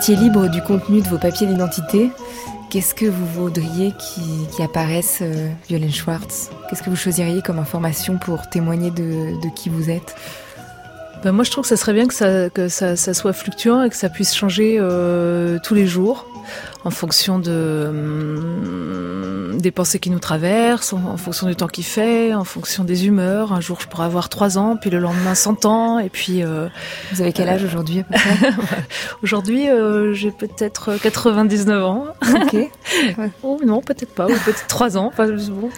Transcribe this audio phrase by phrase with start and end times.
[0.00, 2.10] Étiez libre du contenu de vos papiers d'identité,
[2.70, 6.48] qu'est-ce que vous voudriez qui, apparaisse, euh, Violaine Schwartz?
[6.66, 10.16] Qu'est-ce que vous choisiriez comme information pour témoigner de, qui vous êtes?
[11.22, 13.90] Ben moi, je trouve que ça serait bien que ça, que ça, soit fluctuant et
[13.90, 16.26] que ça puisse changer euh, tous les jours
[16.84, 19.29] en fonction de hum,
[19.60, 23.52] des pensées qui nous traversent, en, fonction du temps qu'il fait, en fonction des humeurs.
[23.52, 26.42] Un jour, je pourrais avoir 3 ans, puis le lendemain 100 ans, et puis.
[26.42, 26.68] Euh,
[27.12, 28.02] Vous avez quel âge aujourd'hui
[29.22, 32.06] Aujourd'hui, euh, j'ai peut-être 99 ans.
[32.22, 32.56] Ok.
[33.42, 35.12] oh, non, peut-être pas, ou peut-être 3 ans.
[35.16, 35.70] Bon.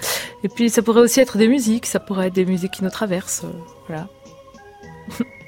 [0.45, 2.91] Et puis, ça pourrait aussi être des musiques, ça pourrait être des musiques qui nous
[2.91, 3.45] traversent.
[3.45, 3.53] Euh,
[3.89, 4.09] voilà.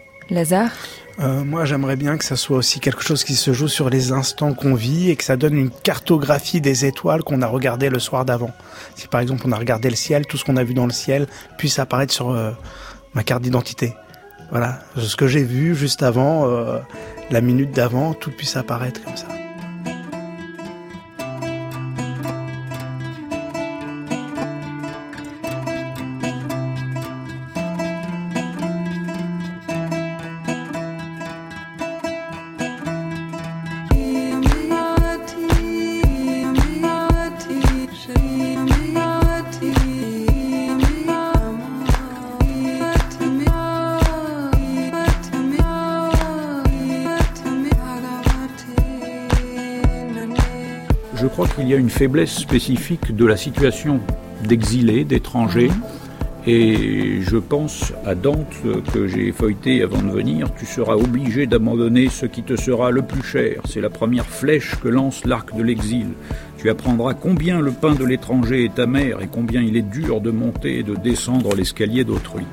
[1.21, 4.11] Euh, moi, j'aimerais bien que ça soit aussi quelque chose qui se joue sur les
[4.11, 8.01] instants qu'on vit et que ça donne une cartographie des étoiles qu'on a regardées le
[8.01, 8.51] soir d'avant.
[8.97, 10.93] Si par exemple on a regardé le ciel, tout ce qu'on a vu dans le
[10.93, 12.51] ciel puisse apparaître sur euh,
[13.15, 13.95] ma carte d'identité.
[14.51, 16.79] Voilà, ce que j'ai vu juste avant, euh,
[17.31, 19.27] la minute d'avant, tout puisse apparaître comme ça.
[51.59, 54.01] Il y a une faiblesse spécifique de la situation
[54.47, 55.71] d'exilés, d'étrangers.
[56.47, 58.55] Et je pense à Dante
[58.93, 63.03] que j'ai feuilleté avant de venir, tu seras obligé d'abandonner ce qui te sera le
[63.03, 63.63] plus cher.
[63.67, 66.09] C'est la première flèche que lance l'arc de l'exil.
[66.59, 70.31] Tu apprendras combien le pain de l'étranger est amer et combien il est dur de
[70.31, 72.45] monter et de descendre l'escalier d'autrui.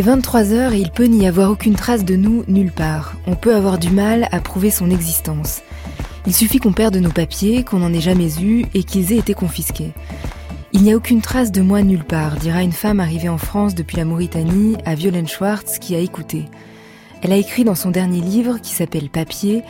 [0.00, 3.16] Est 23h et il peut n'y avoir aucune trace de nous nulle part.
[3.26, 5.60] On peut avoir du mal à prouver son existence.
[6.26, 9.34] Il suffit qu'on perde nos papiers, qu'on n'en ait jamais eu et qu'ils aient été
[9.34, 9.92] confisqués.
[10.72, 13.74] Il n'y a aucune trace de moi nulle part, dira une femme arrivée en France
[13.74, 16.46] depuis la Mauritanie à Violaine Schwartz qui a écouté.
[17.20, 19.62] Elle a écrit dans son dernier livre, qui s'appelle Papier,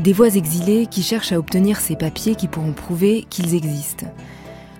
[0.00, 4.06] des voix exilées qui cherchent à obtenir ces papiers qui pourront prouver qu'ils existent.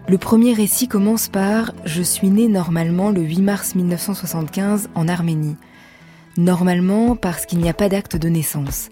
[0.08, 5.56] Le premier récit commence par Je suis né normalement le 8 mars 1975 en Arménie.
[6.38, 8.88] Normalement parce qu'il n'y a pas d'acte de naissance.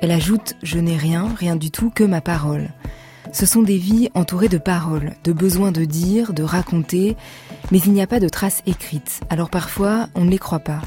[0.00, 2.68] Elle ajoute Je n'ai rien, rien du tout que ma parole.
[3.32, 7.16] Ce sont des vies entourées de paroles, de besoins de dire, de raconter,
[7.72, 10.82] mais il n'y a pas de traces écrites, alors parfois on ne les croit pas.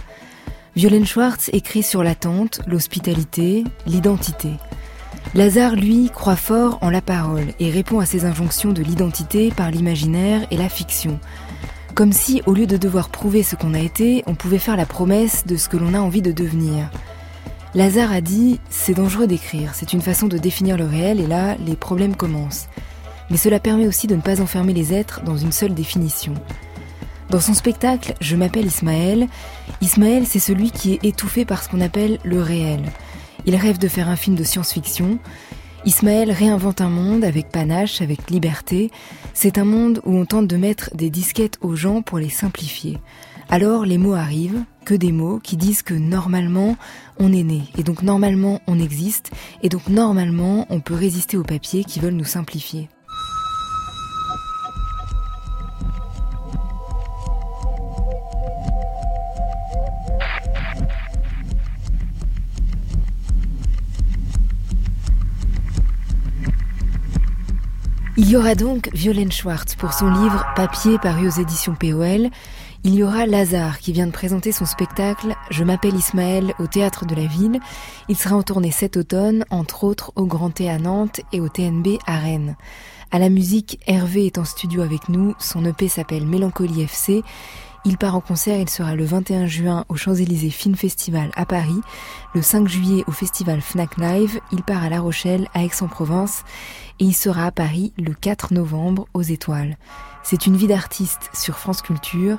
[0.78, 4.52] Violaine Schwartz écrit sur l'attente, l'hospitalité, l'identité.
[5.36, 9.70] Lazare, lui, croit fort en la parole et répond à ses injonctions de l'identité par
[9.70, 11.20] l'imaginaire et la fiction.
[11.94, 14.86] Comme si, au lieu de devoir prouver ce qu'on a été, on pouvait faire la
[14.86, 16.90] promesse de ce que l'on a envie de devenir.
[17.76, 21.56] Lazare a dit C'est dangereux d'écrire, c'est une façon de définir le réel et là,
[21.66, 22.68] les problèmes commencent.
[23.30, 26.34] Mais cela permet aussi de ne pas enfermer les êtres dans une seule définition.
[27.30, 29.28] Dans son spectacle Je m'appelle Ismaël,
[29.82, 32.82] Ismaël c'est celui qui est étouffé par ce qu'on appelle le réel.
[33.48, 35.20] Il rêve de faire un film de science-fiction.
[35.86, 38.92] Ismaël réinvente un monde avec panache, avec liberté.
[39.34, 42.98] C'est un monde où on tente de mettre des disquettes aux gens pour les simplifier.
[43.48, 46.76] Alors les mots arrivent, que des mots qui disent que normalement
[47.20, 49.32] on est né, et donc normalement on existe,
[49.64, 52.90] et donc normalement on peut résister aux papiers qui veulent nous simplifier.
[68.20, 72.30] Il y aura donc Violaine Schwartz pour son livre Papier paru aux éditions POL.
[72.84, 77.06] Il y aura Lazare qui vient de présenter son spectacle Je m'appelle Ismaël au théâtre
[77.06, 77.60] de la ville.
[78.10, 81.48] Il sera en tournée cet automne, entre autres au Grand Thé à Nantes et au
[81.48, 82.56] TNB à Rennes.
[83.12, 85.36] À la musique, Hervé est en studio avec nous.
[85.38, 87.22] Son EP s'appelle Mélancolie FC.
[87.86, 91.80] Il part en concert, il sera le 21 juin au Champs-Élysées Film Festival à Paris,
[92.36, 96.44] le 5 juillet au festival Fnac Live, il part à La Rochelle, à Aix-en-Provence
[97.00, 99.78] et il sera à Paris le 4 novembre aux Étoiles.
[100.24, 102.38] C'est une vie d'artiste sur France Culture,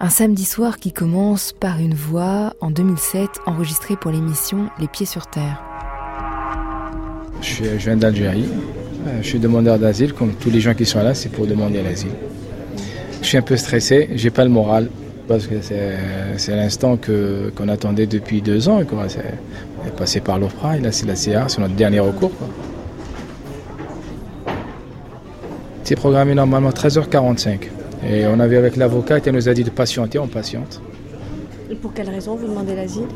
[0.00, 5.06] un samedi soir qui commence par une voix en 2007 enregistrée pour l'émission Les Pieds
[5.06, 5.62] sur Terre.
[7.42, 8.48] Je, viens d'Algérie,
[9.06, 11.82] euh, je suis demandeur d'asile, comme tous les gens qui sont là, c'est pour demander
[11.82, 12.12] l'asile.
[13.20, 14.88] Je suis un peu stressé, j'ai pas le moral.
[15.26, 18.82] parce que c'est l'instant qu'on attendait depuis deux ans.
[18.84, 19.06] Quoi.
[19.06, 19.18] Est,
[19.82, 22.32] on est passé par l'OFPRA et là c'est la CA, c'est notre dernier recours.
[25.88, 27.60] C'est programmé normalement 13h45.
[28.06, 30.82] Et on avait avec l'avocat, elle nous a dit de patienter, on patiente.
[31.70, 33.06] Et pour quelle raison vous demandez l'asile?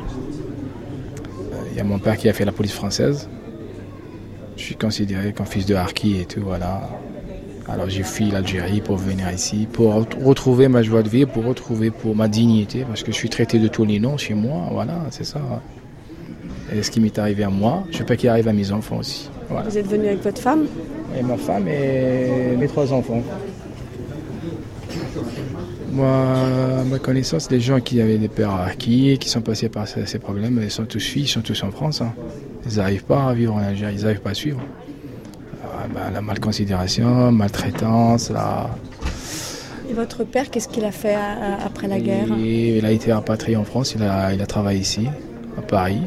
[1.70, 3.28] Il y a mon père qui a fait la police française.
[4.56, 6.88] Je suis considéré comme fils de harki et tout, voilà.
[7.68, 9.92] Alors j'ai fui l'Algérie pour venir ici, pour
[10.24, 13.58] retrouver ma joie de vivre, pour retrouver pour ma dignité, parce que je suis traité
[13.58, 15.42] de tous les noms chez moi, voilà, c'est ça.
[16.74, 18.96] Et ce qui m'est arrivé à moi, je sais pas qu'il arrive à mes enfants
[18.96, 19.28] aussi.
[19.64, 20.66] Vous êtes venu avec votre femme
[21.18, 23.22] Et ma femme et mes trois enfants.
[25.92, 26.06] Moi,
[26.90, 30.58] ma connaissance, les gens qui avaient des pères acquis, qui sont passés par ces problèmes,
[30.62, 32.00] ils sont tous filles, ils sont tous en France.
[32.00, 32.14] Hein.
[32.68, 34.60] Ils n'arrivent pas à vivre en Algérie, ils n'arrivent pas à suivre.
[35.64, 38.70] Ah, bah, la malconsidération, maltraitance, la...
[39.90, 41.16] Et votre père, qu'est-ce qu'il a fait
[41.64, 45.08] après la guerre Il a été rapatrié en France, il a, il a travaillé ici,
[45.58, 46.00] à Paris.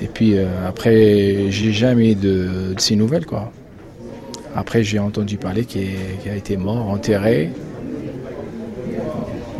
[0.00, 3.26] Et puis euh, après, j'ai jamais de, de, ces nouvelles.
[3.26, 3.50] quoi.
[4.54, 5.86] Après, j'ai entendu parler qu'il
[6.30, 7.50] a été mort, enterré.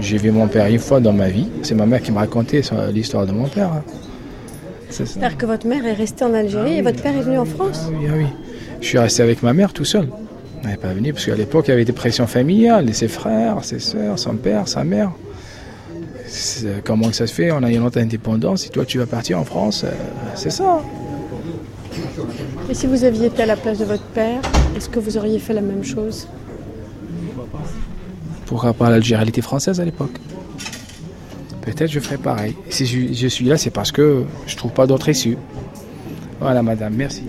[0.00, 1.48] J'ai vu mon père une fois dans ma vie.
[1.62, 2.62] C'est ma mère qui me racontait
[2.92, 3.70] l'histoire de mon père.
[4.90, 7.86] C'est-à-dire que votre mère est restée en Algérie et votre père est venu en France
[7.86, 8.26] ah oui, ah oui.
[8.80, 10.08] Je suis resté avec ma mère tout seul.
[10.62, 13.64] Elle n'est pas venu parce qu'à l'époque, il y avait des pressions familiales, ses frères,
[13.64, 15.12] ses soeurs, son père, sa mère.
[16.84, 17.50] Comment ça se fait?
[17.52, 19.90] On a une autre indépendance et toi tu vas partir en France, euh,
[20.34, 20.80] c'est ça.
[22.68, 24.40] Et si vous aviez été à la place de votre père,
[24.76, 26.28] est-ce que vous auriez fait la même chose?
[28.46, 30.18] Pourquoi pas l'Algérie était française à l'époque
[31.62, 32.54] Peut-être je ferais pareil.
[32.68, 35.36] si je, suis là, c'est parce que je trouve pas d'autre issue.
[36.40, 37.24] Voilà, madame, merci.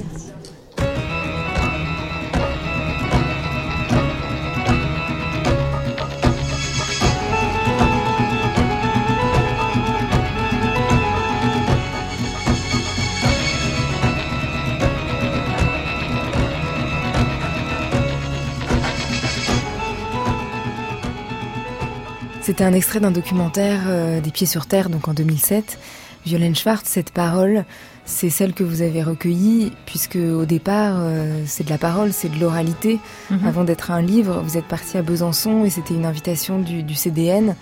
[22.58, 25.78] C'était un extrait d'un documentaire euh, Des pieds sur terre, donc en 2007.
[26.26, 27.66] Violaine Schwartz, cette parole,
[28.04, 32.30] c'est celle que vous avez recueillie, puisque au départ, euh, c'est de la parole, c'est
[32.30, 32.98] de l'oralité.
[33.30, 33.46] Mhm.
[33.46, 37.56] Avant d'être un livre, vous êtes parti à Besançon et c'était une invitation du, CDN.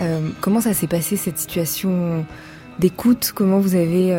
[0.00, 2.26] Euh, comment ça s'est passé cette situation
[2.80, 3.30] d'écoute?
[3.36, 4.18] Comment vous avez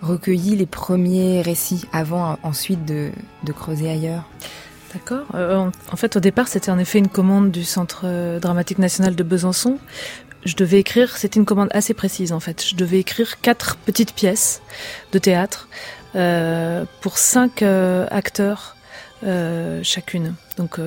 [0.00, 3.10] recueilli les premiers récits avant ensuite de
[3.52, 4.28] creuser ailleurs?
[4.94, 5.26] D'accord.
[5.34, 9.16] Euh, en fait, au départ, c'était en effet une commande du Centre euh, dramatique national
[9.16, 9.78] de Besançon.
[10.44, 12.64] Je devais écrire, c'était une commande assez précise en fait.
[12.64, 14.62] Je devais écrire quatre petites pièces
[15.12, 15.68] de théâtre
[16.16, 18.76] euh, pour cinq acteurs
[19.82, 20.34] chacune.
[20.58, 20.78] Donc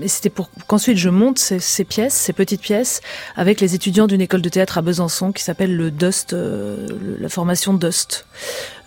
[0.00, 3.00] et c'était pour qu'ensuite je monte ces, pièces, ces petites pièces,
[3.36, 6.88] avec les étudiants d'une école de théâtre à Besançon qui s'appelle le Dust, euh,
[7.20, 8.26] la formation Dust.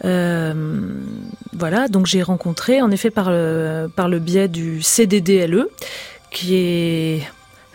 [0.06, 0.54] Euh,
[1.54, 5.68] voilà, donc j'ai rencontré, en effet, par le, par le biais du CDDLE,
[6.32, 7.22] qui est,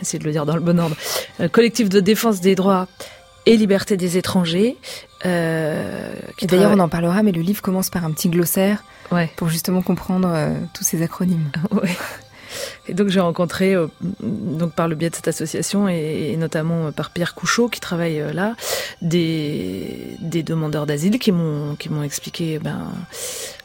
[0.01, 0.97] essayer de le dire dans le bon ordre,
[1.41, 2.87] euh, collectif de défense des droits
[3.47, 4.77] et liberté des étrangers.
[5.27, 6.13] Euh,
[6.43, 9.31] D'ailleurs, on en parlera, mais le livre commence par un petit glossaire ouais.
[9.37, 10.33] pour justement comprendre
[10.75, 11.51] tous ces acronymes.
[11.73, 11.91] Ouais.
[12.89, 13.87] Et donc j'ai rencontré, euh,
[14.21, 18.21] donc par le biais de cette association et, notamment euh, par Pierre Couchot qui travaille
[18.21, 18.55] euh, là,
[19.01, 22.93] des, des demandeurs d'asile qui m'ont qui m'ont expliqué ben,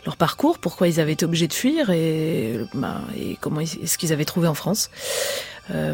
[0.06, 4.14] leur parcours, pourquoi ils avaient été obligés de fuir et, ben, et comment ce qu'ils
[4.14, 4.90] avaient trouvé en France.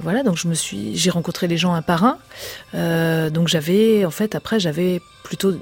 [0.03, 3.29] Voilà, donc je me suis, j'ai rencontré les gens un par un.
[3.31, 5.55] Donc j'avais, en fait, après j'avais plutôt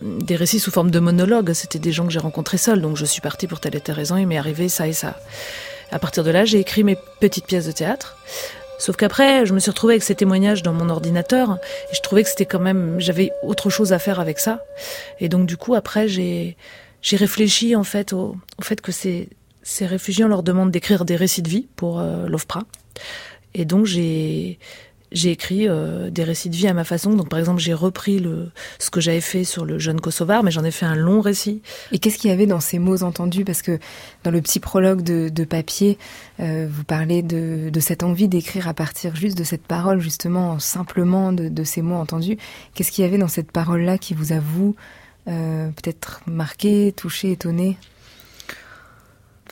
[0.00, 1.52] des récits sous forme de monologue.
[1.52, 3.94] C'était des gens que j'ai rencontrés seuls, donc je suis partie pour telle et telle
[3.94, 4.16] raison.
[4.16, 5.16] Il m'est arrivé ça et ça.
[5.92, 8.16] À partir de là, j'ai écrit mes petites pièces de théâtre.
[8.78, 11.58] Sauf qu'après, je me suis retrouvée avec ces témoignages dans mon ordinateur
[11.90, 14.64] et je trouvais que c'était quand même, j'avais autre chose à faire avec ça.
[15.20, 16.56] Et donc du coup, après, j'ai
[17.00, 19.28] j'ai réfléchi en fait au, au fait que ces
[19.62, 22.62] ces réfugiés on leur demande d'écrire des récits de vie pour euh, l'OFPRA.
[23.54, 24.58] Et donc j'ai
[25.12, 27.14] j'ai écrit euh, des récits de vie à ma façon.
[27.14, 30.50] Donc, par exemple, j'ai repris le, ce que j'avais fait sur le jeune Kosovar, mais
[30.50, 31.62] j'en ai fait un long récit.
[31.92, 33.44] Et qu'est-ce qu'il y avait dans ces mots entendus?
[33.44, 33.78] Parce que
[34.24, 35.98] dans le petit prologue de, de papier,
[36.40, 40.58] euh, vous parlez de, de cette envie d'écrire à partir juste de cette parole, justement,
[40.58, 42.38] simplement de, de ces mots entendus.
[42.74, 44.74] Qu'est-ce qu'il y avait dans cette parole-là qui vous a, vous,
[45.28, 47.76] euh, peut-être marqué, touché, étonné?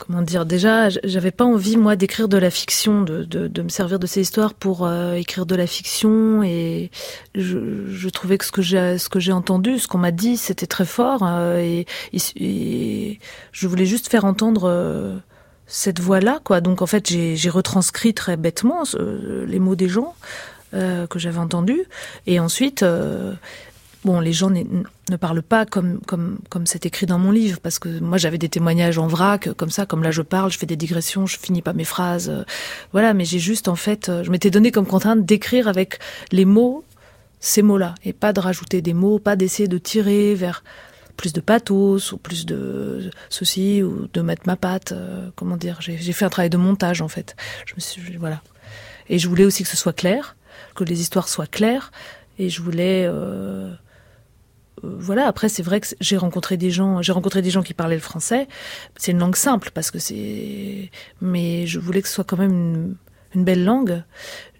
[0.01, 3.69] Comment dire déjà j'avais pas envie moi d'écrire de la fiction de, de, de, me
[3.69, 6.89] servir de ces histoires pour euh, écrire de la fiction et
[7.35, 10.65] je, trouvais que ce que j'ai ce que j'ai entendu ce qu'on m'a dit c'était
[10.65, 13.19] très fort euh, et,
[13.51, 15.15] je voulais juste faire entendre euh,
[15.67, 18.83] cette voix là quoi donc en fait j'ai retranscrit très bêtement
[19.47, 20.15] les mots des gens
[20.73, 21.83] que j'avais entendu.
[22.27, 22.85] Et ensuite,
[24.05, 27.79] bon, les gens ne parlent pas comme comme comme c'est écrit dans mon livre, parce
[27.79, 30.65] que moi j'avais des témoignages en vrac, comme ça, comme là je parle, je fais
[30.65, 32.45] des digressions, je finis pas mes phrases,
[32.91, 33.13] voilà.
[33.13, 35.99] Mais j'ai juste en fait, je m'étais donné comme contrainte d'écrire avec
[36.31, 36.83] les mots
[37.41, 40.63] ces mots-là et pas de rajouter des mots, pas d'essayer de tirer vers
[41.17, 44.93] plus de pathos ou plus de ceci ou de mettre ma patte.
[44.93, 47.35] Euh, comment dire J'ai fait un travail de montage en fait.
[47.65, 48.41] Je me suis voilà.
[49.09, 50.37] Et je voulais aussi que ce soit clair,
[50.75, 51.91] que les histoires soient claires.
[52.39, 53.73] Et je voulais euh, euh,
[54.83, 55.27] voilà.
[55.27, 57.01] Après, c'est vrai que j'ai rencontré des gens.
[57.01, 58.47] J'ai rencontré des gens qui parlaient le français.
[58.97, 60.91] C'est une langue simple parce que c'est.
[61.21, 62.95] Mais je voulais que ce soit quand même
[63.35, 64.03] une, belle langue.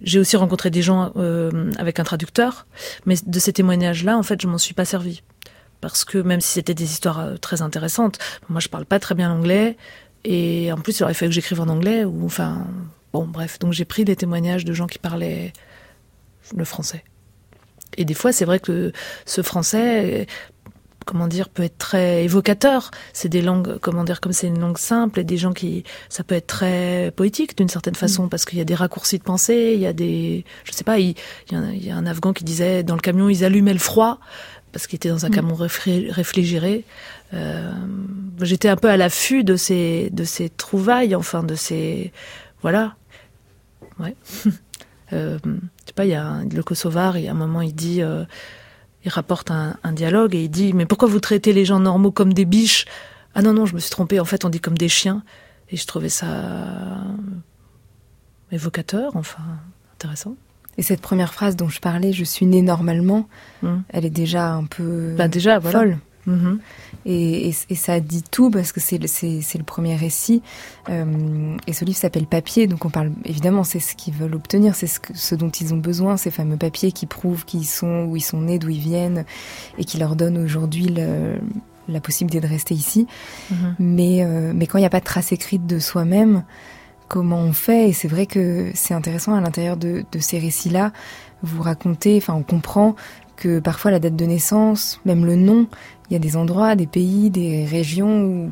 [0.01, 2.67] J'ai aussi rencontré des gens euh, avec un traducteur,
[3.05, 5.21] mais de ces témoignages-là, en fait, je m'en suis pas servi
[5.81, 9.15] parce que même si c'était des histoires euh, très intéressantes, moi je parle pas très
[9.15, 9.75] bien l'anglais
[10.23, 12.67] et en plus il aurait fallu que j'écrive en anglais ou enfin
[13.11, 15.51] bon bref donc j'ai pris des témoignages de gens qui parlaient
[16.55, 17.03] le français.
[17.97, 18.91] Et des fois c'est vrai que
[19.25, 20.27] ce français
[21.05, 22.91] comment dire, peut être très évocateur.
[23.13, 26.23] C'est des langues, comment dire, comme c'est une langue simple, et des gens qui, ça
[26.23, 28.29] peut être très poétique d'une certaine façon, mm.
[28.29, 30.99] parce qu'il y a des raccourcis de pensée, il y a des, je sais pas,
[30.99, 31.15] il,
[31.51, 34.19] y, a, un Afghan qui disait dans le camion ils allumaient le froid
[34.71, 35.33] parce qu'il était dans un mm.
[35.33, 36.85] camion réfrigéré.
[37.33, 37.73] Euh,
[38.41, 42.13] J'étais un peu à l'affût de ces, de ces trouvailles, enfin de ces,
[42.61, 42.95] voilà,
[43.99, 44.15] ouais.
[45.13, 47.61] euh, je sais pas, il y a un, le Kosovar, il y a un moment
[47.61, 48.01] il dit.
[48.01, 48.25] Euh,
[49.03, 52.33] il rapporte un, dialogue et il dit mais pourquoi vous traitez les gens normaux comme
[52.33, 52.85] des biches?
[53.33, 54.19] Ah non non, je me suis trompé.
[54.19, 55.23] En fait, on dit comme des chiens.
[55.69, 56.27] Et je trouvais ça
[58.51, 59.41] évocateur, enfin
[59.95, 60.35] intéressant.
[60.77, 63.27] Et cette première phrase dont je parlais, je suis née normalement,
[63.63, 63.83] hum.
[63.89, 65.97] elle est déjà un peu bah déjà, folle.
[66.25, 66.59] Mhm.
[67.05, 70.41] Et, ça dit tout parce que c'est le, le premier récit.
[70.89, 74.75] Euh, et ce livre s'appelle Papier, donc on parle évidemment, c'est ce qu'ils veulent obtenir,
[74.75, 78.05] c'est ce, ce, dont ils ont besoin, ces fameux papiers qui prouvent qui ils sont,
[78.09, 79.25] où ils sont nés, d'où ils viennent,
[79.77, 80.93] et qui leur donnent aujourd'hui
[81.87, 83.07] la possibilité de rester ici.
[83.49, 83.75] Mhm.
[83.79, 86.43] Mais, euh, mais quand il n'y a pas de trace écrite de soi-même,
[87.07, 87.89] comment on fait?
[87.89, 90.93] Et c'est vrai que c'est intéressant à l'intérieur de, de ces récits-là,
[91.43, 92.95] vous racontez, enfin on comprend
[93.35, 95.67] que parfois la date de naissance, même le nom,
[96.11, 98.51] il y a des endroits, des pays, des régions où,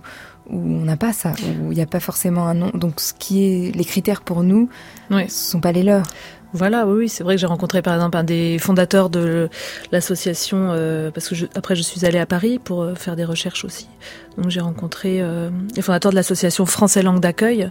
[0.51, 2.71] on n'a pas ça, où il n'y a pas forcément un nom.
[2.73, 4.69] Donc, ce qui est les critères pour nous,
[5.11, 6.07] ce sont pas les leurs.
[6.51, 9.49] Voilà, oui, c'est vrai que j'ai rencontré par exemple un des fondateurs de
[9.91, 13.65] l'association, euh, parce que après je suis allée à Paris pour euh, faire des recherches
[13.65, 13.87] aussi.
[14.35, 17.69] Donc j'ai rencontré euh, le fondateur de l'association Français Langue d'accueil,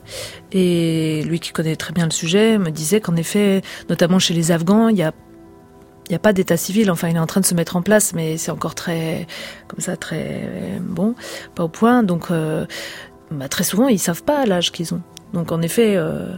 [0.52, 4.52] et lui qui connaît très bien le sujet me disait qu'en effet, notamment chez les
[4.52, 5.12] Afghans, il y a
[6.09, 7.83] il n'y a pas d'état civil, enfin il est en train de se mettre en
[7.83, 9.27] place, mais c'est encore très,
[9.67, 11.15] comme ça, très bon,
[11.55, 12.03] pas au point.
[12.03, 12.65] Donc euh,
[13.31, 15.03] bah, très souvent ils savent pas l'âge qu'ils ont.
[15.35, 16.33] Donc en effet, euh,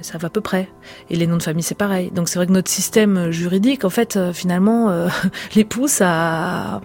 [0.00, 0.68] ça va à peu près.
[1.08, 2.10] Et les noms de famille c'est pareil.
[2.10, 5.08] Donc c'est vrai que notre système juridique, en fait, euh, finalement, euh,
[5.54, 6.80] les pousse à,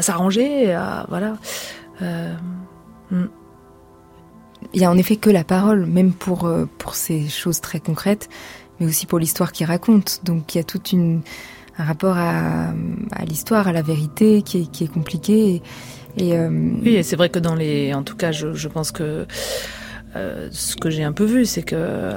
[0.00, 1.36] s'arranger, à voilà.
[3.10, 3.26] Hmm.
[4.74, 6.46] Il y a en effet que la parole, même pour
[6.92, 8.28] ces choses très concrètes
[8.80, 10.20] mais aussi pour l'histoire qu'il raconte.
[10.24, 12.72] Donc il y a tout un rapport à,
[13.12, 15.62] à l'histoire, à la vérité qui est, qui est compliqué.
[16.16, 17.94] Et, euh, Oui, et c'est vrai que dans les...
[17.94, 19.26] En tout cas, je, je pense que
[20.16, 22.12] euh, ce que j'ai un peu vu, c'est que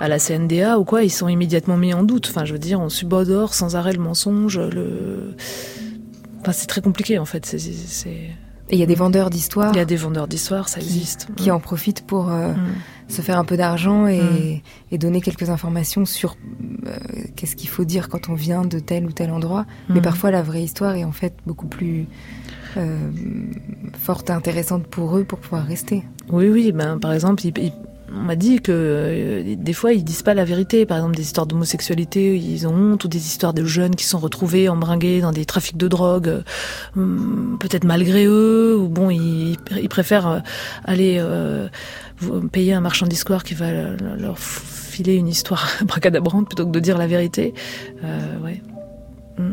[0.00, 2.28] à la CNDA ou quoi, ils sont immédiatement mis en doute.
[2.30, 4.58] Enfin, je veux dire, on subodore sans arrêt le mensonge.
[4.58, 5.34] Le...
[6.40, 7.44] Enfin, c'est très compliqué en fait.
[7.44, 8.08] C'est...
[8.70, 9.72] Et il y a des vendeurs d'histoire.
[9.74, 11.28] Il y a des vendeurs d'histoire, ça existe.
[11.36, 12.30] Qui en profitent pour...
[12.30, 12.58] Euh, mm
[13.08, 14.60] se faire un peu d'argent et, mm.
[14.92, 16.36] et, donner quelques informations sur
[16.86, 16.96] euh,
[17.36, 19.66] qu'est-ce qu'il faut dire quand on vient de tel ou tel endroit.
[19.88, 20.02] Mais mm.
[20.02, 22.06] parfois, la vraie histoire est en fait beaucoup plus
[22.76, 23.10] euh,
[23.98, 26.04] forte et intéressante pour eux pour pouvoir rester.
[26.30, 26.72] Oui, oui.
[26.72, 27.42] Ben, par exemple,
[28.14, 30.86] on m'a dit que euh, des fois ils disent pas la vérité.
[30.86, 34.18] Par exemple, des histoires d'homosexualité, ils ont honte, ou des histoires de jeunes qui sont
[34.18, 36.42] retrouvés embringués dans des trafics de drogue,
[36.94, 40.42] peut-être malgré eux, ou bon, ils, ils préfèrent
[40.84, 41.22] aller
[42.52, 46.98] payer un marchand d'histoire qui va leur filer une histoire bracadabrante plutôt que de dire
[46.98, 47.54] la vérité.
[48.04, 48.62] Euh, ouais.
[49.38, 49.52] Mm.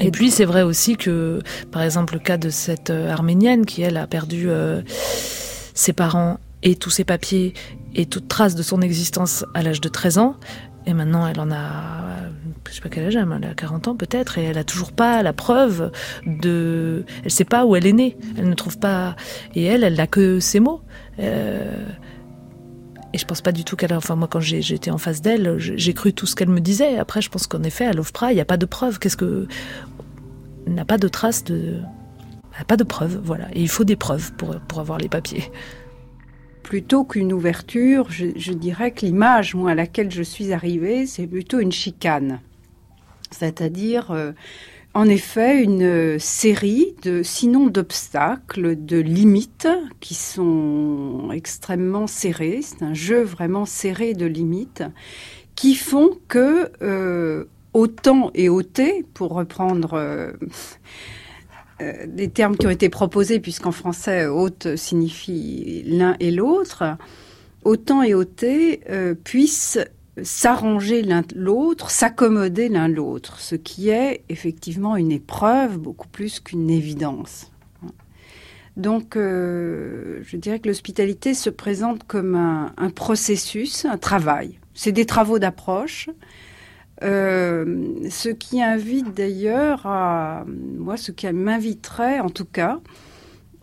[0.00, 1.40] Et, puis c'est vrai aussi que,
[1.72, 4.82] par exemple, le cas de cette euh, arménienne qui elle a perdu euh,
[5.74, 7.54] ses parents et tous ses papiers
[7.94, 10.36] et toute trace de son existence à l'âge de 13 ans.
[10.86, 12.30] Et maintenant, elle en a,
[12.68, 15.22] je sais pas quel âge elle a 40 ans peut-être, et elle a toujours pas
[15.22, 15.92] la preuve
[16.26, 19.14] de, elle sait pas où elle est née, elle ne trouve pas,
[19.54, 20.80] et elle, elle n'a que ses mots.
[21.18, 21.74] Euh,
[23.12, 23.94] et je pense pas du tout qu'elle.
[23.94, 26.98] Enfin, moi, quand j'étais en face d'elle, j'ai cru tout ce qu'elle me disait.
[26.98, 28.98] Après, je pense qu'en effet, à l'OFPRA, il n'y a pas de preuves.
[28.98, 29.46] Qu'est-ce que.
[30.66, 31.80] n'a pas de traces de.
[32.66, 33.48] pas de preuves, voilà.
[33.54, 35.50] Et il faut des preuves pour, pour avoir les papiers.
[36.68, 41.72] Plutôt qu'une ouverture, je, dirais que l'image à laquelle je suis arrivée, c'est plutôt une
[41.72, 42.40] chicane.
[43.30, 44.32] C'est-à-dire, euh,
[44.92, 49.66] en effet, une série de, sinon d'obstacles, de limites
[50.00, 52.60] qui sont extrêmement serrées.
[52.60, 54.84] C'est un jeu vraiment serré de limites
[55.54, 60.32] qui font que euh, autant et ôter, pour reprendre euh,
[61.80, 66.84] euh, des termes qui ont été proposés, puisqu'en français, hôte signifie l'un et l'autre,
[67.64, 69.78] autant et ôter euh, puissent
[70.22, 76.70] s'arranger l'un l'autre, s'accommoder l'un l'autre, ce qui est effectivement une épreuve beaucoup plus qu'une
[76.70, 77.52] évidence.
[78.76, 84.58] Donc, euh, je dirais que l'hospitalité se présente comme un processus, un travail.
[84.74, 86.10] C'est des travaux d'approche,
[87.02, 92.80] euh, ce qui invite d'ailleurs à, moi, ce qui m'inviterait en tout cas,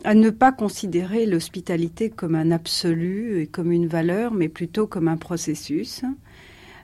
[0.04, 5.08] à ne pas considérer l'hospitalité comme un absolu et comme une valeur, mais plutôt comme
[5.08, 6.02] un processus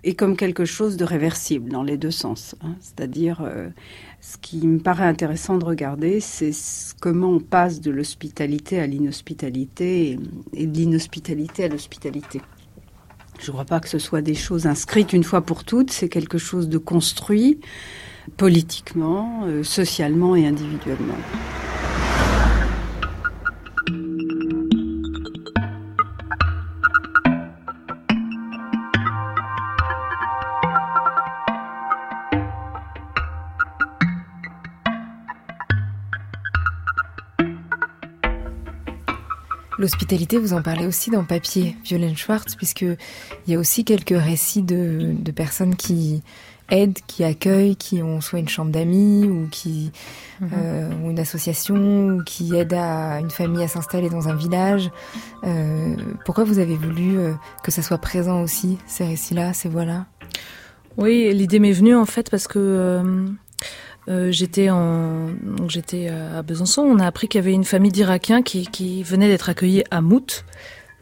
[0.04, 2.56] et comme quelque chose de réversible dans les deux sens.
[2.62, 2.74] Hein.
[2.80, 3.68] C'est-à-dire, euh,
[4.20, 6.50] ce qui me paraît intéressant de regarder, c'est
[7.00, 10.18] comment on passe de l'hospitalité à l'inhospitalité
[10.54, 12.40] et de l'inhospitalité à l'hospitalité.
[13.42, 16.08] Je ne crois pas que ce soit des choses inscrites une fois pour toutes, c'est
[16.08, 17.58] quelque chose de construit
[18.36, 21.16] politiquement, euh, socialement et individuellement.
[39.82, 42.96] L'hospitalité, vous en parlez aussi dans Papier, Violaine Schwartz, puisqu'il
[43.48, 46.22] y a aussi quelques récits de, personnes qui
[46.70, 49.90] aident, qui accueillent, qui ont soit une chambre d'amis ou qui
[50.40, 50.50] mhm.
[50.56, 54.88] euh, ou une association ou qui aident à une famille à s'installer dans un village.
[55.42, 57.32] Euh, pourquoi vous avez voulu euh,
[57.64, 60.06] que ça soit présent aussi ces récits-là, ces voix-là?
[60.96, 63.26] Oui, l'idée m'est venue en fait parce que euh,
[64.08, 65.28] j'étais en
[65.68, 66.82] j'étais à Besançon.
[66.82, 70.00] On a appris qu'il y avait une famille d'Irakiens qui, qui venait d'être accueillie à
[70.00, 70.44] Mout,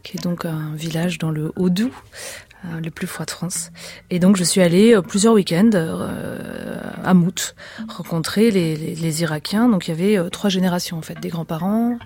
[0.03, 2.50] qui est donc un village dans le Haut-Doubs, euh,
[2.83, 3.71] le plus froid de France.
[4.11, 7.55] Et donc je suis allée euh, plusieurs week-ends euh, à Mout
[7.89, 9.69] rencontrer les, les, les, Irakiens.
[9.69, 11.99] Donc il y avait trois générations en fait, des grands-parents,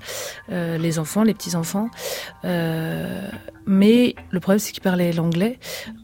[0.49, 1.91] les enfants, les petits-enfants.
[2.45, 5.59] mais le problème c'est qu'ils parlaient l'anglais.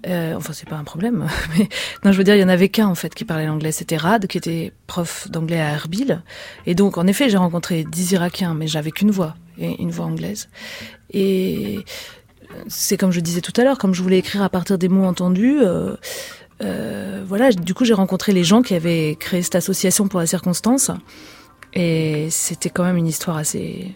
[0.07, 1.27] enfin c'est pas un problème,
[1.59, 1.69] mais
[2.05, 3.73] non je veux dire il y en avait qu'un en fait qui parlait l'anglais.
[3.73, 6.23] C'était Rad qui était prof d'anglais à Erbil.
[6.67, 10.49] Et donc en effet j'ai rencontré dix Irakiens, mais j'avais qu'une voix, une voix anglaise.
[11.13, 11.85] Et
[12.69, 15.05] c'est comme je disais tout à l'heure, comme je voulais écrire à partir des mots
[15.05, 15.59] entendus.
[15.61, 15.97] Euh,
[16.63, 20.27] euh, voilà, du coup, j'ai rencontré les gens qui avaient créé cette association pour la
[20.27, 20.91] circonstance,
[21.73, 23.95] et c'était quand même une histoire assez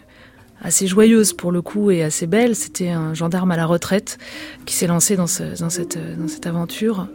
[0.87, 2.55] joyeuse pour le coup et assez belle.
[2.55, 4.17] C'était un gendarme à la retraite
[4.65, 7.07] qui s'est lancé dans, cette, dans cette aventure.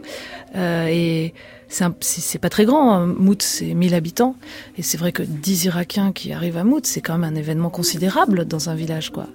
[0.55, 1.33] Euh, et
[1.67, 2.93] c'est pas très grand.
[2.93, 3.07] Hein.
[3.07, 4.35] Mout, c'est 1000 habitants.
[4.77, 7.69] Et c'est vrai que 10 Irakiens qui arrivent à Mout, c'est quand même un événement
[7.69, 9.27] considérable dans un village, quoi.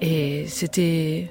[0.00, 1.30] Et c'était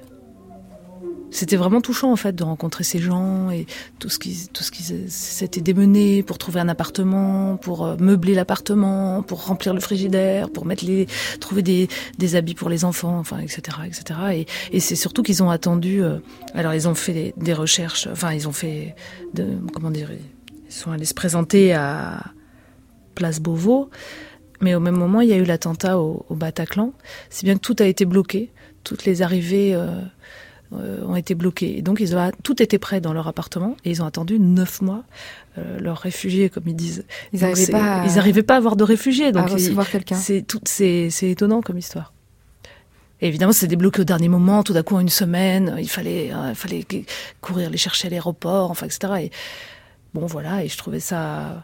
[1.35, 3.65] c'était vraiment touchant en fait de rencontrer ces gens et
[3.99, 8.33] tout ce qui tout ce qui s'était démené pour trouver un appartement, pour euh, meubler
[8.33, 11.07] l'appartement, pour remplir le frigidaire, pour mettre les
[11.41, 14.45] trouver des, des habits pour les enfants, enfin etc etc.
[14.71, 16.01] Et, c'est surtout qu'ils ont attendu.
[16.01, 16.19] Euh,
[16.53, 18.95] alors ils ont fait des, recherches, enfin ils ont fait
[19.33, 22.23] de comment dire, ils sont allés se présenter à
[23.13, 23.89] Place Beauvau.
[24.61, 26.93] Mais au même moment, il y a eu l'attentat au, Bataclan.
[27.29, 28.53] C'est bien que tout a été bloqué,
[28.85, 29.99] toutes les arrivées euh,
[30.71, 31.77] ont été bloqués.
[31.77, 34.81] Et donc, ils ont, tout était prêt dans leur appartement et ils ont attendu neuf
[34.81, 35.03] mois.
[35.57, 37.05] Euh, leurs réfugiés, comme ils disent.
[37.31, 38.05] Ils n'arrivaient pas, à...
[38.05, 39.31] Ils pas à avoir de réfugiés.
[39.31, 40.15] Donc, à recevoir quelqu'un.
[40.15, 42.11] C'est tout, c'est, c'est étonnant comme histoire.
[43.21, 44.63] Et évidemment, c'est débloqué au dernier moment.
[44.63, 46.85] Tout d'un coup, en une semaine, il fallait, euh, il fallait
[47.39, 49.13] courir les chercher à l'aéroport, enfin, etc.
[49.21, 49.31] Et
[50.13, 50.65] bon, voilà.
[50.65, 51.63] Et je trouvais ça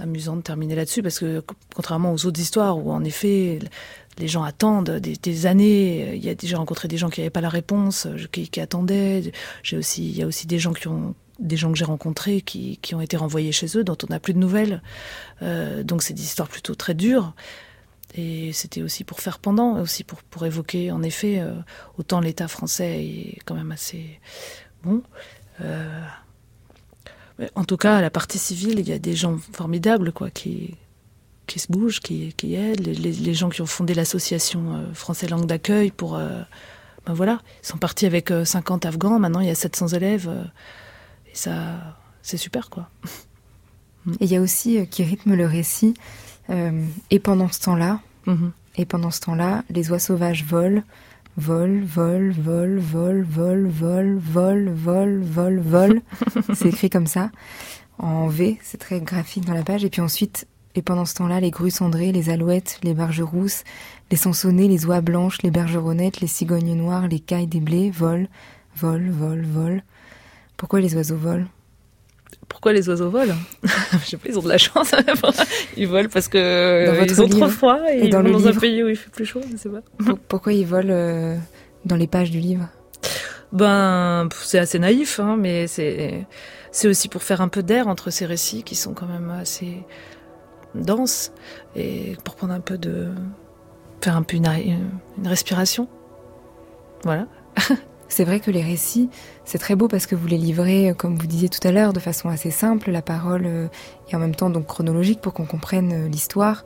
[0.00, 3.60] amusant de terminer là-dessus parce que contrairement aux autres histoires où en effet
[4.18, 6.14] les gens attendent des, années.
[6.14, 9.32] Il y a déjà rencontré des gens qui n'avaient pas la réponse, euh, qui, attendaient.
[9.62, 12.40] J'ai aussi, il y a aussi des gens qui ont des gens que j'ai rencontrés
[12.40, 14.82] qui, qui, ont été renvoyés chez eux, dont on n'a plus de nouvelles.
[15.40, 17.34] Euh, donc c'est des histoires plutôt très dures.
[18.14, 21.54] Et c'était aussi pour faire pendant, aussi pour, pour évoquer, en effet, euh,
[21.96, 24.20] autant l'État français est quand même assez
[24.84, 25.02] bon.
[27.54, 30.74] En tout cas, à la partie civile, il y a des gens formidables, quoi, qui,
[31.46, 35.26] qui se bougent, qui, qui aident, les, les, gens qui ont fondé l'association euh, Français
[35.28, 36.16] Langue d'Accueil pour...
[36.16, 36.42] Euh,
[37.04, 40.30] ben voilà, ils sont partis avec 50 euh, Afghans, maintenant il y a 700 élèves,
[41.26, 42.88] et ça, c'est super, quoi.
[44.20, 45.94] Et il y a aussi, qui rythme le récit,
[46.48, 48.50] et pendant ce temps-là, mm-hmm.
[48.76, 50.82] et pendant ce temps-là, les oies sauvages volent,
[51.38, 56.02] Vol, vol, vol, vol, vol, vol, vol, vol, vol, vol.
[56.52, 57.30] c'est écrit comme ça,
[57.98, 59.82] en V, c'est très graphique dans la page.
[59.82, 63.64] Et puis ensuite, et pendant ce temps-là, les grues cendrées, les alouettes, les barges rousses,
[64.10, 68.26] les sansonnets, les oies blanches, les bergeronnettes, les cigognes noires, les cailles des blés volent,
[68.76, 69.80] volent, volent, volent.
[70.56, 71.46] Pourquoi les oiseaux volent?
[72.48, 73.36] Pourquoi les oiseaux volent?
[73.64, 74.94] Je sais pas, ils ont de la chance.
[75.76, 78.88] ils volent parce que ils ont trop froid et, ils vont dans un pays où
[78.88, 79.80] il fait plus chaud, je sais pas.
[80.28, 81.36] Pourquoi ils volent euh,
[81.84, 82.68] dans les pages du livre?
[83.52, 86.26] Ben, c'est assez naïf, hein, mais c'est
[86.70, 89.84] c'est aussi pour faire un peu d'air entre ces récits qui sont quand même assez
[90.74, 91.32] denses
[91.76, 93.08] et pour prendre un peu de
[94.00, 95.88] faire un peu une, une respiration.
[97.04, 97.26] Voilà.
[98.12, 99.08] C'est vrai que les récits,
[99.46, 101.94] c'est très beau parce que vous les livrez, euh, comme vous disiez tout à l'heure,
[101.94, 103.68] de façon assez simple, la parole euh,
[104.10, 106.62] et en même temps donc chronologique pour qu'on comprenne euh, l'histoire.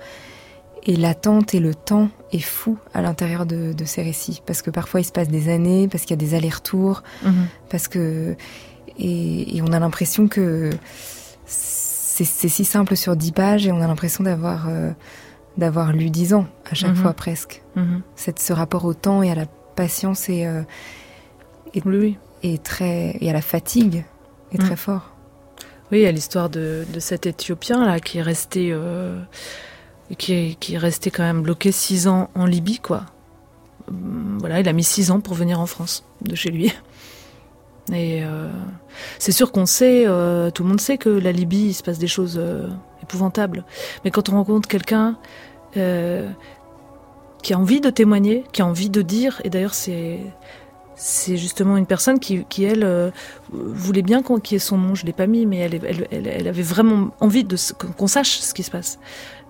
[0.82, 4.98] Et l'attente et le temps est fou à l'intérieur de, ces récits parce que parfois
[4.98, 7.46] il se passe des années, parce qu'il y a des allers-retours, mhm.
[7.70, 8.34] parce que
[8.98, 10.70] et, on a l'impression que
[12.24, 14.68] c'est si simple sur dix pages et on a l'impression d'avoir
[15.56, 16.96] d'avoir lu dix ans à chaque mhm.
[16.96, 17.62] fois presque.
[17.76, 18.02] Mhm.
[18.14, 20.46] Cette, ce rapport au temps et à la patience et
[21.76, 22.16] et, oui.
[22.42, 24.04] et, très, et à la fatigue
[24.52, 24.78] est très mm.
[24.78, 25.12] fort.
[25.92, 29.20] Oui, il y a l'histoire de, de, cet Éthiopien là qui est resté, euh,
[30.18, 33.04] qui, est, qui est resté quand même bloqué six ans en Libye, quoi.
[33.90, 36.72] Mm, voilà, il a mis six ans pour venir en France, de chez lui.
[37.92, 38.48] Et euh,
[39.18, 41.98] c'est sûr qu'on sait, euh, tout le monde sait que la Libye, il se passe
[41.98, 42.68] des choses euh,
[43.02, 43.64] épouvantables.
[44.04, 45.16] Mais quand on rencontre quelqu'un
[47.42, 51.84] qui a envie de témoigner, qui a envie de dire, et d'ailleurs c'est justement une
[51.84, 53.12] personne qui, elle,
[53.50, 54.94] voulait bien qu'on ait son nom.
[54.94, 57.56] Je l'ai pas mis, mais elle, avait vraiment envie de
[57.98, 58.98] qu'on sache ce qui se passe.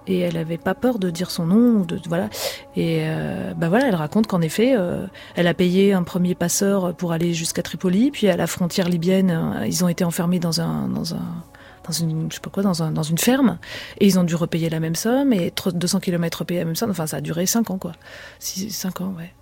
[0.07, 2.29] Et elle avait pas peur de dire son nom, de voilà.
[2.77, 6.95] Et euh, bah voilà, elle raconte qu'en effet, euh, elle a payé un premier passeur
[6.95, 10.88] pour aller jusqu'à Tripoli, puis à la frontière libyenne, ils ont été enfermés dans un
[10.88, 11.42] dans un
[11.87, 13.59] dans une, je sais pas quoi, dans, un, dans une ferme,
[14.01, 16.90] et ils ont dû repayer la même somme, et 200 km repayer la même somme,
[16.90, 17.92] enfin ça a duré 5 ans, quoi.
[18.40, 19.33] 5 ans, ouais.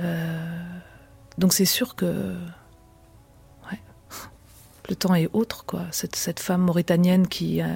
[0.00, 0.38] Euh,
[1.38, 2.34] donc c'est sûr que
[4.92, 5.86] le temps est autre, quoi.
[5.90, 7.66] Cette, femme mauritanienne qui, euh,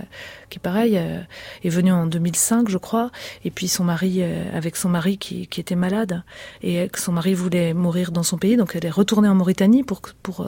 [0.50, 1.20] qui pareil, euh,
[1.64, 3.11] est venue en 2005, je crois,
[3.44, 6.22] et puis son mari, euh, avec son mari qui, qui, était malade,
[6.62, 9.83] et que son mari voulait mourir dans son pays, donc elle est retournée en Mauritanie
[9.83, 10.46] pour, pour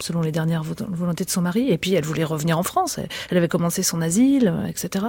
[0.00, 3.00] selon les dernières volontés de son mari, et puis elle voulait revenir en France.
[3.30, 5.06] Elle, avait commencé son asile, etc.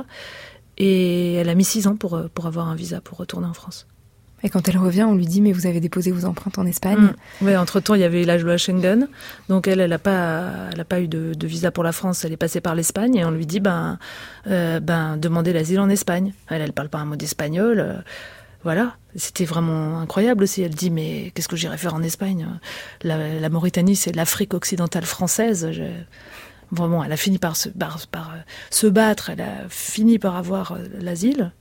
[0.78, 3.88] Et elle a mis six ans pour, pour avoir un visa pour retourner en France.
[4.45, 6.99] Et quand elle revient, on lui dit mais vous avez déposé vos empreintes en Espagne.
[7.41, 7.45] Mm.
[7.47, 9.08] Oui, entre temps il y avait la loi Schengen,
[9.49, 12.62] donc elle, elle n'a pas, pas eu de, visa pour la France, elle est passée
[12.62, 13.97] par l'Espagne et on lui dit ben,
[14.45, 16.31] euh, ben demandez l'asile en Espagne.
[16.47, 17.79] Elle, elle parle pas un mot d'espagnol.
[17.79, 17.93] Euh,
[18.63, 20.62] voilà, c'était vraiment incroyable aussi.
[20.62, 22.47] Elle dit mais qu'est-ce que j'irais faire en Espagne?
[23.01, 25.67] La, Mauritanie, c'est l'Afrique occidentale française.
[26.71, 28.19] Vraiment, elle a fini par euh,
[28.69, 29.31] se battre.
[29.31, 31.51] Elle a fini par avoir l'asile.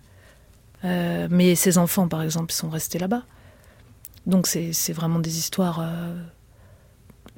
[0.84, 3.22] Euh, mais ses enfants, par exemple, sont restés là-bas.
[4.26, 6.14] Donc c'est vraiment des histoires euh,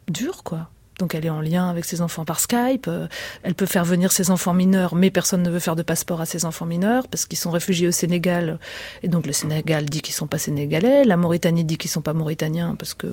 [0.08, 0.70] dures, quoi.
[0.98, 2.86] Donc elle est en lien avec ses enfants par Skype.
[2.88, 3.06] Euh,
[3.42, 6.26] elle peut faire venir ses enfants mineurs, mais personne ne veut faire de passeport à
[6.26, 8.58] ses enfants mineurs parce qu'ils sont réfugiés au Sénégal.
[9.02, 11.04] Et donc le Sénégal dit qu'ils sont pas sénégalais.
[11.04, 13.08] La Mauritanie dit qu'ils sont pas mauritaniens parce que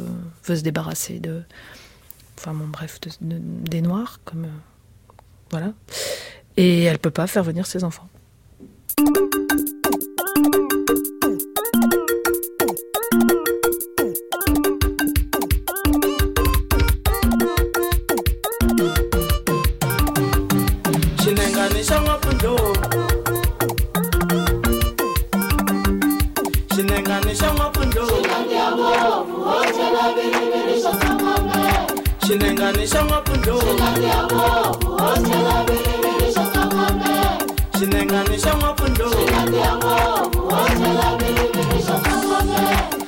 [0.46, 1.42] veut se débarrasser de,
[2.40, 4.48] enfin bon bref, des Noirs comme
[5.50, 5.74] voilà.
[6.56, 8.08] Et elle peut pas faire venir ses enfants.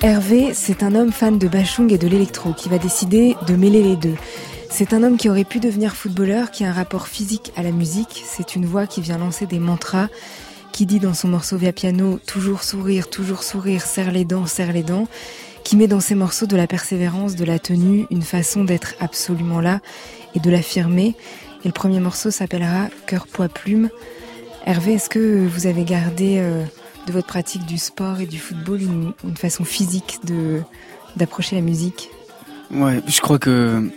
[0.01, 3.81] Hervé, c'est un homme fan de Bachung et de l'électro qui va décider de mêler
[3.81, 4.15] les deux.
[4.69, 7.71] C'est un homme qui aurait pu devenir footballeur, qui a un rapport physique à la
[7.71, 8.23] musique.
[8.25, 10.09] C'est une voix qui vient lancer des mantras,
[10.73, 14.73] qui dit dans son morceau via piano toujours sourire, toujours sourire, serre les dents, serre
[14.73, 15.07] les dents,
[15.65, 19.59] qui met dans ses morceaux de la persévérance, de la tenue, une façon d'être absolument
[19.59, 19.81] là
[20.35, 21.15] et de l'affirmer.
[21.63, 23.89] Et le premier morceau s'appellera Cœur, poids, plume.
[24.67, 26.63] Hervé, est-ce que vous avez gardé euh,
[27.07, 30.61] de votre pratique du sport et du football une, façon physique de
[31.15, 32.11] d'approcher la musique?
[32.69, 33.89] Ouais, je crois que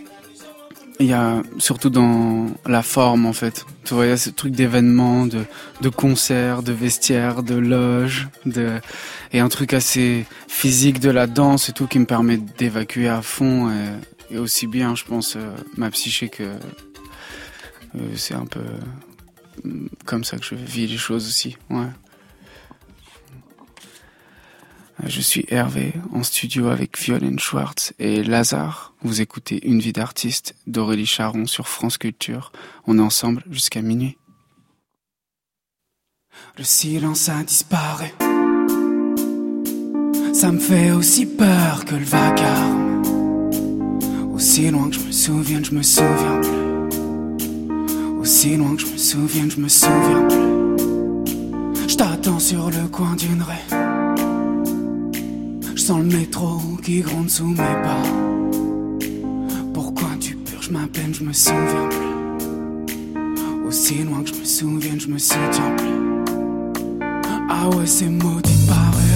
[0.99, 3.65] il y a surtout dans la forme en fait.
[3.85, 5.45] Tu vois, il y a ce truc d'événements, de,
[5.81, 8.79] de concerts, de vestiaires, de loges, de
[9.31, 13.21] et un truc assez physique de la danse et tout qui me permet d'évacuer à
[13.21, 13.69] fond
[14.31, 18.61] et, aussi bien, je pense, euh, ma psyché que euh, c'est un peu
[19.63, 21.57] mm, comme ça que je vis les choses aussi.
[21.71, 21.87] Ouais.
[25.05, 28.93] Je suis Hervé en studio avec Violaine Schwartz et Lazare.
[29.01, 32.51] Vous écoutez Une vie d'artiste d'Aurélie Charon sur France Culture.
[32.85, 34.17] On est ensemble jusqu'à minuit.
[36.57, 38.07] Le silence a disparu.
[40.33, 43.01] Ça me fait aussi peur que le vacarme.
[44.33, 48.19] Aussi loin que je me souviens, je me souviens plus.
[48.19, 51.89] Aussi loin que je me souviens, je me souviens plus.
[51.89, 54.08] Je t'attends sur le coin d'une rue
[55.89, 58.03] sens le métro qui gronde sous mes pas.
[59.73, 63.67] Pourquoi tu purges ma peine, je me souviens plus.
[63.67, 67.01] Aussi loin que je me souvienne, je me souviens plus.
[67.49, 69.08] Ah ouais, c'est maudit parure.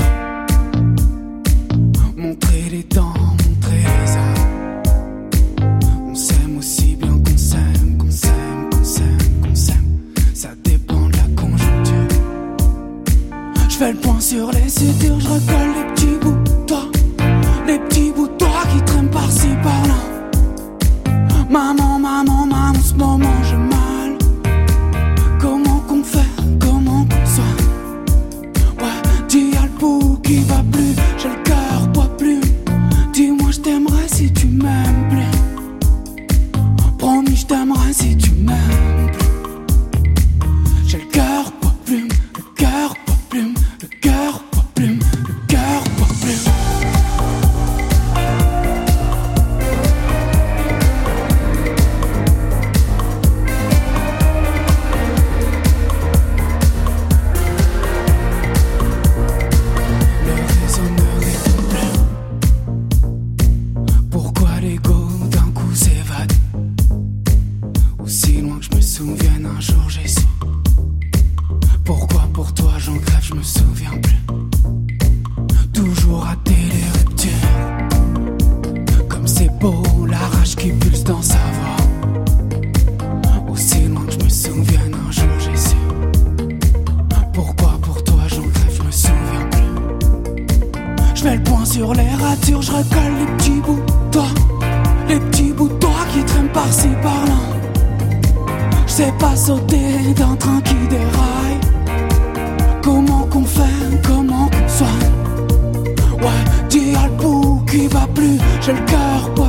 [108.65, 109.42] J'ai le cœur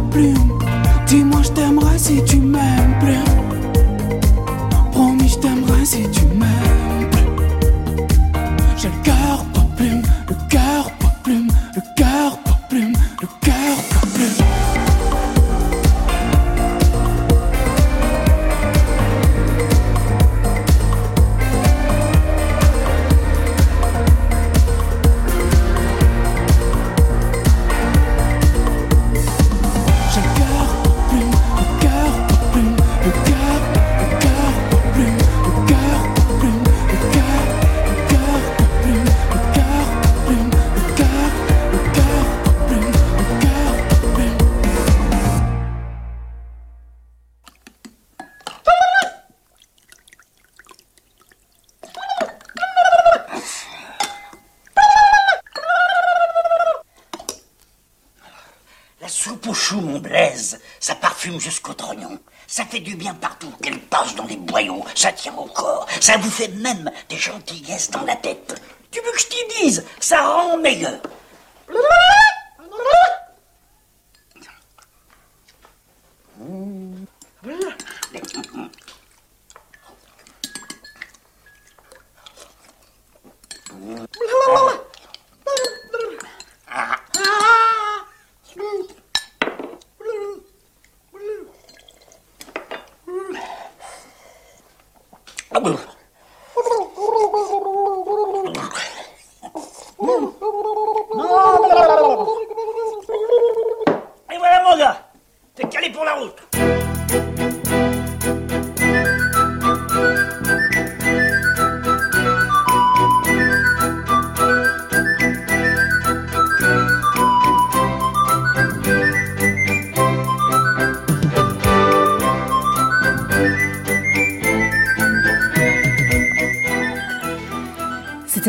[66.04, 68.60] Ça vous fait même des gentillesses dans la tête.
[68.90, 69.86] Tu veux que je t'y dise?
[70.00, 71.00] Ça rend meilleur.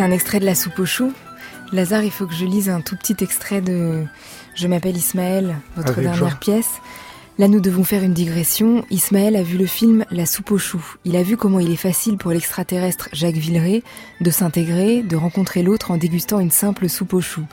[0.06, 1.12] Un extrait de La soupe aux choux.
[1.72, 4.04] Lazare, il faut que je lise un tout petit extrait de
[4.54, 6.38] Je m'appelle Ismaël, votre Avec dernière joie.
[6.40, 6.70] pièce.
[7.40, 8.86] Là, nous devons faire une digression.
[8.92, 10.86] Ismaël a vu le film La soupe aux choux.
[11.06, 13.84] Il a vu comment il est facile pour l'extraterrestre Jacques Villeray
[14.22, 17.48] de s'intégrer, de rencontrer l'autre en dégustant une simple soupe aux choux.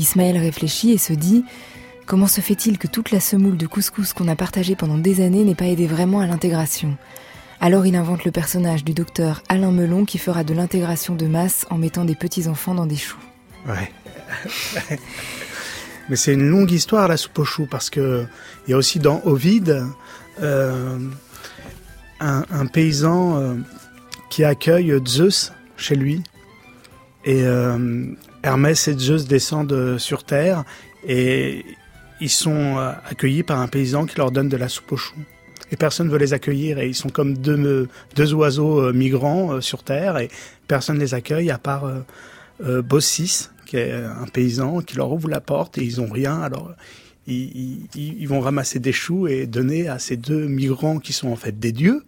[0.00, 1.44] Ismaël réfléchit et se dit
[2.06, 5.44] Comment se fait-il que toute la semoule de couscous qu'on a partagée pendant des années
[5.44, 6.96] n'ait pas aidé vraiment à l'intégration?
[7.60, 11.66] Alors il invente le personnage du docteur Alain Melon qui fera de l'intégration de masse
[11.70, 13.18] en mettant des petits-enfants dans des choux.
[13.66, 13.90] Ouais.
[16.08, 18.26] Mais c'est une longue histoire la soupe aux choux parce que
[18.66, 19.84] il y a aussi dans Ovide
[20.40, 20.98] euh,
[22.20, 23.54] un, paysan euh,
[24.30, 26.22] qui accueille Zeus chez lui
[27.24, 28.06] et euh,
[28.44, 30.64] Hermès et Zeus descendent sur terre
[31.06, 31.64] et
[32.20, 32.76] ils sont
[33.08, 35.24] accueillis par un paysan qui leur donne de la soupe aux choux.
[35.70, 39.60] Et personne veut les accueillir et ils sont comme deux, deux oiseaux euh, migrants euh,
[39.60, 40.30] sur terre et
[40.66, 41.84] personne les accueille à part
[42.64, 46.40] euh, Bossis, qui est un paysan, qui leur ouvre la porte et ils ont rien.
[46.40, 46.72] Alors
[47.26, 51.36] ils, ils- vont ramasser des choux et donner à ces deux migrants qui sont en
[51.36, 52.02] fait des dieux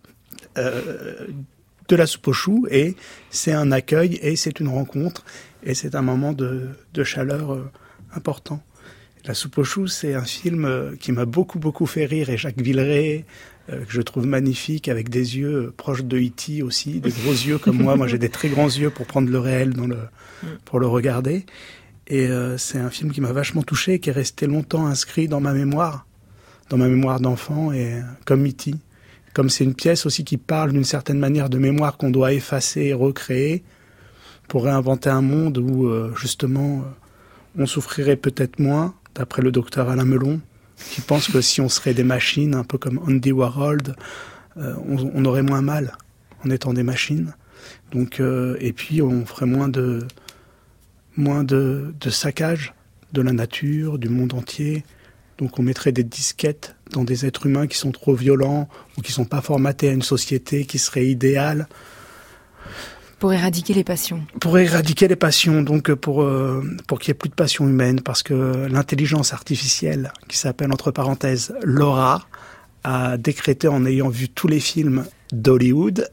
[0.57, 2.97] de la soupe aux choux et
[3.31, 5.25] c'est un accueil et c'est une rencontre
[5.65, 7.59] et c'est un moment de, de chaleur
[8.15, 8.63] important.
[9.27, 12.61] La soupe aux choux, c'est un film qui m'a beaucoup beaucoup fait rire et Jacques
[12.61, 13.25] Villeray
[13.71, 16.63] euh, que je trouve magnifique avec des yeux euh, proches de E.T.
[16.63, 17.97] aussi, des gros yeux comme moi.
[17.97, 19.99] Moi, j'ai des très grands yeux pour prendre le réel dans le
[20.65, 21.45] pour le regarder.
[22.07, 25.41] Et euh, c'est un film qui m'a vachement touché, qui est resté longtemps inscrit dans
[25.41, 26.07] ma mémoire,
[26.69, 28.75] dans ma mémoire d'enfant et comme E.T.
[29.33, 32.81] Comme c'est une pièce aussi qui parle d'une certaine manière de mémoire qu'on doit effacer
[32.87, 33.63] et recréer
[34.49, 36.85] pour réinventer un monde où euh, justement
[37.57, 40.41] on souffrirait peut-être moins, d'après le docteur Alain Melon,
[40.91, 43.81] qui pense que si on serait des machines, un peu comme Andy Warhol,
[44.57, 45.97] euh, on, on aurait moins mal
[46.45, 47.35] en étant des machines.
[47.93, 50.07] Donc, euh, et puis on ferait moins de
[51.17, 52.73] moins de, de saccage
[53.13, 54.85] de la nature, du monde entier.
[55.39, 59.13] Donc on mettrait des disquettes dans des êtres humains qui sont trop violents ou qui
[59.13, 61.67] sont pas formatés à une société qui serait idéale
[63.21, 64.23] Pour éradiquer les passions.
[64.41, 67.69] pour éradiquer les passions, donc euh, pour euh, pour qu'il y ait plus de passion
[67.69, 72.27] humaine, parce que l'intelligence artificielle, qui s'appelle entre parenthèses Laura,
[72.83, 76.09] a décrété en ayant vu tous les films d'Hollywood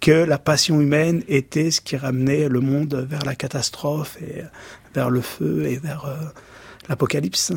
[0.00, 4.42] que la passion humaine était ce qui ramenait le monde vers la catastrophe et
[4.92, 6.16] vers le feu et vers euh,
[6.88, 7.52] l'apocalypse.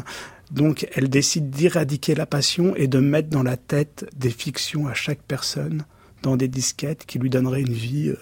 [0.51, 4.93] Donc elle décide d'éradiquer la passion et de mettre dans la tête des fictions à
[4.93, 5.83] chaque personne
[6.21, 8.13] dans des disquettes qui lui donneraient une vie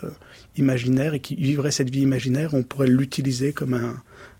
[0.58, 3.96] imaginaire et qui vivrait cette vie imaginaire, on pourrait l'utiliser comme un,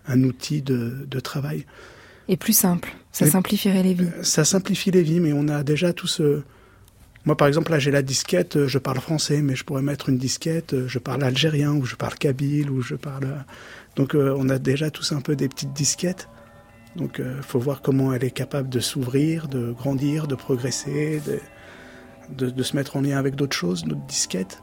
[0.08, 1.66] un outil de, de travail.
[2.28, 2.94] Et plus simple.
[3.12, 4.08] Ça simplifierait les vies.
[4.22, 6.42] Ça simplifie les vies, mais on a déjà tout ce...
[7.26, 10.10] Moi, par exemple, là, j'ai la disquette, euh, je parle français, mais je pourrais mettre
[10.10, 13.26] une disquette, euh, je parle algérien, ou je parle kabyle, ou je parle...
[13.26, 13.38] euh,
[13.96, 16.30] Donc, euh, on a déjà tous un peu des petites disquettes.
[16.96, 21.40] Donc, il faut voir comment elle est capable de s'ouvrir, de grandir, de progresser, de,
[22.36, 24.62] de, de se mettre en lien avec d'autres choses, notre disquette.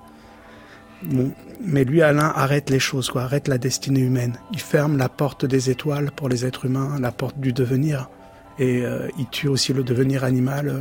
[1.03, 4.39] Bon, mais lui, Alain, arrête les choses, quoi, arrête la destinée humaine.
[4.53, 8.11] Il ferme la porte des étoiles pour les êtres humains, la porte du devenir.
[8.59, 10.79] Et euh, il tue aussi le devenir animal euh,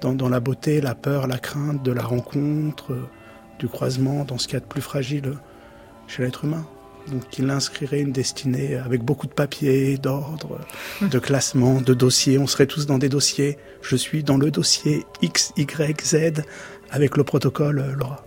[0.00, 3.08] dans, dans la beauté, la peur, la crainte de la rencontre, euh,
[3.58, 5.34] du croisement, dans ce qu'il y a de plus fragile euh,
[6.08, 6.66] chez l'être humain.
[7.08, 10.58] Donc il inscrirait une destinée avec beaucoup de papiers, d'ordre,
[11.02, 12.38] de classement, de dossiers.
[12.38, 13.58] On serait tous dans des dossiers.
[13.82, 16.42] Je suis dans le dossier X, Y, Z
[16.90, 18.24] avec le protocole euh, Laura.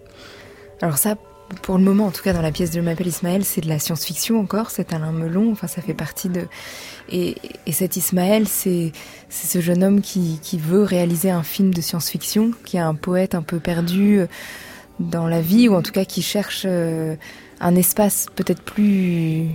[0.81, 1.15] Alors ça,
[1.63, 3.69] pour le moment, en tout cas dans la pièce de Je m'appelle Ismaël, c'est de
[3.69, 6.43] la science-fiction encore, c'est Alain Melon, enfin ça fait partie de...
[7.09, 7.35] Et,
[7.65, 8.91] et cet Ismaël, c'est
[9.29, 12.95] c'est ce jeune homme qui, qui veut réaliser un film de science-fiction, qui est un
[12.95, 14.27] poète un peu perdu euh,
[14.99, 17.15] dans la vie, ou en tout cas qui cherche euh,
[17.59, 19.49] un espace peut-être plus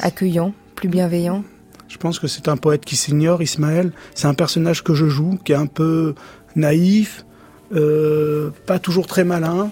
[0.00, 1.42] accueillant, plus bienveillant.
[1.88, 3.92] Je pense que c'est un poète qui s'ignore, Ismaël.
[4.14, 6.14] C'est un personnage que je joue, qui est un peu
[6.54, 7.24] naïf,
[7.74, 9.70] euh, pas toujours très malin,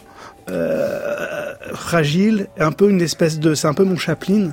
[0.49, 3.55] euh, fragile, un peu une espèce de...
[3.55, 4.53] C'est un peu mon Chaplin.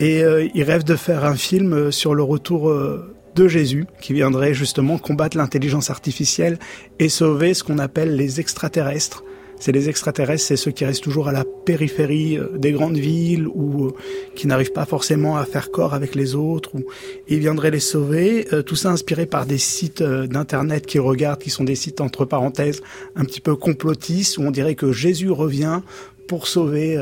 [0.00, 3.86] Et euh, il rêve de faire un film euh, sur le retour euh, de Jésus,
[4.00, 6.58] qui viendrait justement combattre l'intelligence artificielle
[6.98, 9.24] et sauver ce qu'on appelle les extraterrestres.
[9.58, 13.46] C'est les extraterrestres, c'est ceux qui restent toujours à la périphérie euh, des grandes villes
[13.48, 13.94] ou euh,
[14.34, 16.74] qui n'arrivent pas forcément à faire corps avec les autres.
[16.74, 16.84] Ou
[17.28, 18.48] il viendrait les sauver.
[18.52, 22.24] Euh, tout ça inspiré par des sites d'internet qu'ils regardent, qui sont des sites entre
[22.24, 22.82] parenthèses
[23.14, 25.80] un petit peu complotistes où on dirait que Jésus revient
[26.28, 27.00] pour sauver,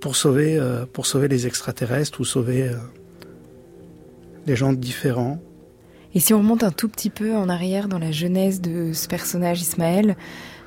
[0.00, 0.60] pour sauver,
[0.92, 2.70] pour sauver les extraterrestres ou sauver
[4.48, 5.40] euh, gens différents.
[6.14, 9.08] Et si on remonte un tout petit peu en arrière dans la genèse de ce
[9.08, 10.16] personnage Ismaël,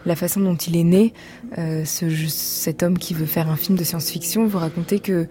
[0.05, 1.13] la façon dont il est né,
[1.57, 4.45] euh, ce, cet homme qui veut faire un film de science-fiction.
[4.45, 5.27] Vous racontez que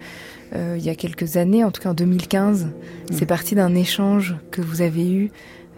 [0.53, 2.67] euh, il y a quelques années, en tout cas en 2015,
[3.11, 5.31] c'est parti d'un échange que vous avez eu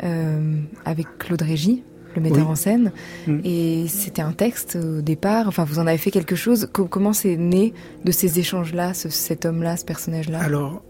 [0.04, 1.80] euh, avec Claude Régis,
[2.16, 2.52] le metteur Oui.
[2.52, 2.92] en scène,
[3.28, 3.40] Mm.
[3.44, 5.48] et c'était un texte au départ.
[5.48, 6.68] Enfin, vous en avez fait quelque chose.
[6.74, 7.74] Co- comment c'est né
[8.06, 10.40] de ces échanges-là, ce- cet homme-là, ce personnage-là?
[10.40, 10.82] Alors,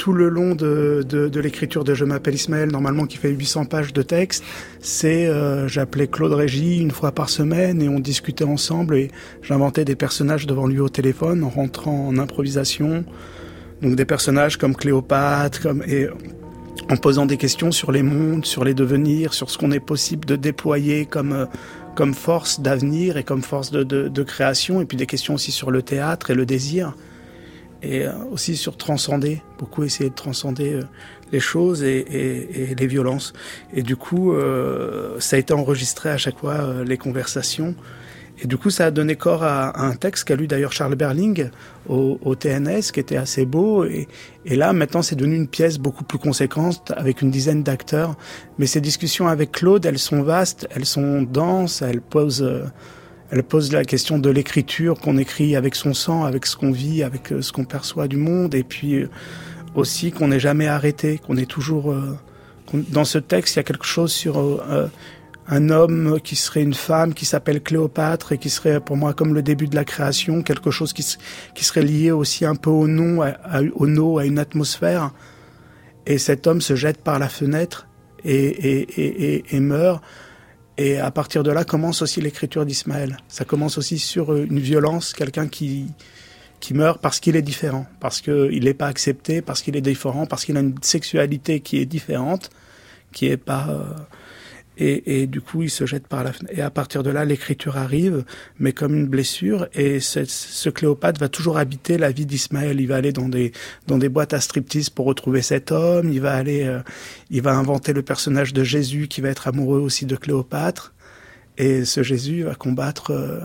[0.00, 4.00] tout le long de, l'écriture de Je m'appelle Ismaël, normalement qui fait 800 pages de
[4.00, 4.42] texte,
[4.80, 9.10] c'est euh, j'appelais Claude Régis une fois par semaine et on discutait ensemble et
[9.42, 13.04] j'inventais des personnages devant lui au téléphone en rentrant en improvisation.
[13.82, 16.08] Donc des personnages comme Cléopâtre, comme et
[16.88, 20.24] en posant des questions sur les mondes, sur les devenirs, sur ce qu'on est possible
[20.24, 25.34] de déployer comme euh, force d'avenir et comme force de création, et puis des questions
[25.34, 26.94] aussi sur le théâtre et le désir
[27.82, 30.82] et euh, aussi sur transcender, beaucoup essayer de transcender euh,
[31.32, 33.32] les choses et, et, et les violences.
[33.72, 37.74] Et du coup, euh, ça a été enregistré à chaque fois euh, les conversations.
[38.42, 40.94] Et du coup, ça a donné corps à, à un texte qu'a lu d'ailleurs Charles
[40.94, 41.50] Berling
[41.88, 43.84] au, au TNS, qui était assez beau.
[43.84, 44.08] Et,
[44.46, 48.16] et là, maintenant, c'est devenu une pièce beaucoup plus conséquente, avec une dizaine d'acteurs.
[48.58, 52.42] Mais ces discussions avec Claude, elles sont vastes, elles sont denses, elles posent...
[52.42, 52.64] euh,
[53.30, 57.02] elle pose la question de l'écriture qu'on écrit avec son sang, avec ce qu'on vit,
[57.02, 59.08] avec euh, ce qu'on perçoit du monde, et puis euh,
[59.74, 61.92] aussi qu'on n'est jamais arrêté, qu'on est toujours.
[61.92, 62.18] euh,
[62.72, 64.86] dans ce texte, il y a quelque chose sur euh, euh,
[65.48, 69.34] un homme qui serait une femme, qui s'appelle Cléopâtre et qui serait pour moi comme
[69.34, 71.04] le début de la création, quelque chose qui,
[71.54, 73.24] qui serait lié aussi un peu au nom,
[73.74, 75.10] au nom, à une atmosphère.
[76.06, 77.88] Et cet homme se jette par la fenêtre
[78.24, 80.00] et, et, et, et meurt.
[80.80, 83.18] Et à partir de là commence aussi l'écriture d'Ismaël.
[83.28, 85.88] Ça commence aussi sur euh, une violence, quelqu'un qui
[86.58, 90.24] qui meurt parce qu'il est différent, parce qu'il n'est pas accepté, parce qu'il est différent,
[90.24, 92.48] parce qu'il a une sexualité qui est différente,
[93.12, 93.82] qui est pas euh,
[94.80, 96.58] et, et du coup il se jette par la fenêtre.
[96.58, 98.24] Et à partir de là l'écriture arrive,
[98.58, 99.68] mais comme une blessure.
[99.74, 102.80] Et ce, ce Cléopâtre va toujours habiter la vie d'Ismaël.
[102.80, 103.52] Il va aller dans des
[103.86, 106.10] dans des boîtes à striptease pour retrouver cet homme.
[106.10, 106.80] Il va aller, euh,
[107.30, 110.94] il va inventer le personnage de Jésus qui va être amoureux aussi de Cléopâtre.
[111.58, 113.40] Et ce Jésus va combattre, euh,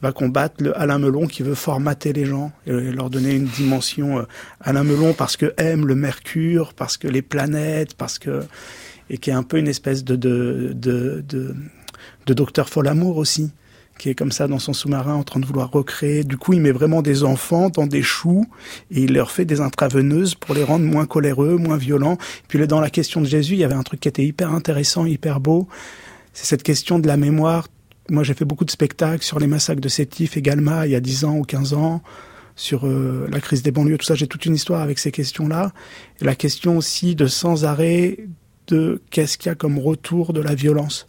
[0.00, 4.20] va combattre le Alain Melon qui veut formater les gens et leur donner une dimension.
[4.20, 4.22] euh,
[4.60, 8.42] Alain Melon parce que aime le Mercure, parce que les planètes, parce que
[9.12, 11.22] et qui est un peu une espèce de de de,
[12.26, 13.52] de, docteur Folamour aussi
[13.98, 16.24] qui est comme ça dans son sous-marin en train de vouloir recréer.
[16.24, 18.46] Du coup, il met vraiment des enfants dans des choux
[18.90, 22.16] et il leur fait des intraveineuses pour les rendre moins coléreux, moins violents.
[22.48, 25.04] Puis dans la question de Jésus, il y avait un truc qui était hyper intéressant,
[25.04, 25.68] hyper beau.
[26.32, 27.68] C'est cette question de la mémoire.
[28.08, 30.96] Moi, j'ai fait beaucoup de spectacles sur les massacres de Sétif et Galma il y
[30.96, 32.02] a 10 ans ou 15 ans,
[32.56, 34.14] sur euh, la crise des banlieues, tout ça.
[34.14, 35.70] J'ai toute une histoire avec ces questions-là.
[36.20, 38.18] Et la question aussi de sans arrêt
[38.72, 41.06] de qu'est-ce qu'il y a comme retour de la violence.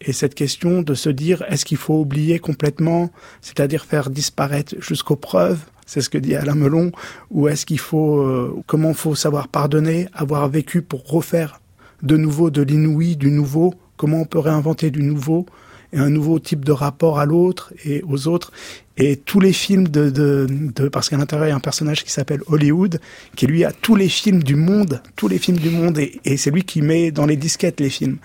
[0.00, 3.10] Et cette question de se dire, est-ce qu'il faut oublier complètement,
[3.40, 6.90] c'est-à-dire faire disparaître jusqu'aux preuves, c'est ce que dit Alain Melon,
[7.30, 11.60] ou est-ce qu'il faut, euh, comment faut savoir pardonner, avoir vécu pour refaire
[12.02, 15.46] de nouveau de l'inouï, du nouveau, comment on peut réinventer du nouveau,
[15.92, 18.50] et un nouveau type de rapport à l'autre et aux autres.
[18.96, 22.04] Et tous les films de, de, de parce qu'à l'intérieur il y a un personnage
[22.04, 23.00] qui s'appelle Hollywood,
[23.36, 26.36] qui lui a tous les films du monde, tous les films du monde, et, et
[26.36, 28.18] c'est lui qui met dans les disquettes les films.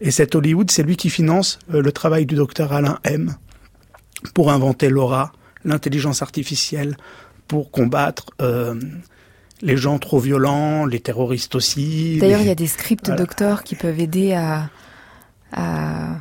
[0.00, 3.36] Et cet Hollywood, c'est lui qui finance euh, le travail du docteur Alain M
[4.34, 5.32] pour inventer l'aura,
[5.64, 6.96] l'intelligence artificielle,
[7.48, 8.74] pour combattre euh,
[9.62, 12.18] les gens trop violents, les terroristes aussi.
[12.18, 13.20] D'ailleurs, les- il y a des scripts Voilà.
[13.22, 14.70] docteurs qui peuvent aider à,
[15.52, 16.20] à,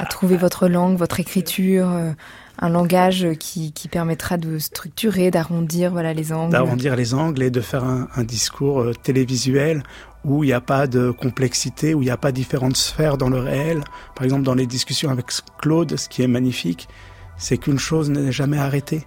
[0.00, 2.12] à trouver votre langue, votre écriture, euh,
[2.58, 6.52] un langage qui, permettra de structurer, d'arrondir voilà, les angles.
[6.52, 9.82] d'arrondir les angles et de faire un, un discours euh, télévisuel
[10.24, 13.28] où il n'y a pas de complexité, où il n'y a pas différentes sphères dans
[13.28, 13.82] le réel.
[14.14, 15.26] Par exemple, dans les discussions avec
[15.60, 16.88] Claude, ce qui est magnifique,
[17.36, 19.06] c'est qu'une chose n'est jamais arrêtée.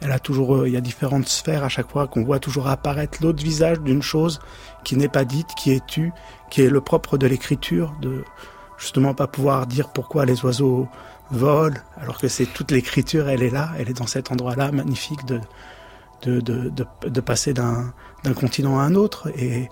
[0.00, 2.66] Elle a toujours, euh, il y a différentes sphères à chaque fois qu'on voit toujours
[2.66, 4.40] apparaître l'autre visage d'une chose
[4.82, 6.10] qui n'est pas dite, qui est tue,
[6.50, 8.24] qui est le propre de l'écriture, de
[8.82, 10.88] justement pas pouvoir dire pourquoi les oiseaux
[11.30, 15.24] volent, alors que c'est toute l'écriture, elle est là, elle est dans cet endroit-là magnifique
[15.24, 15.40] de
[16.22, 17.92] de, de, de, passer d'un
[18.36, 19.68] continent à un autre et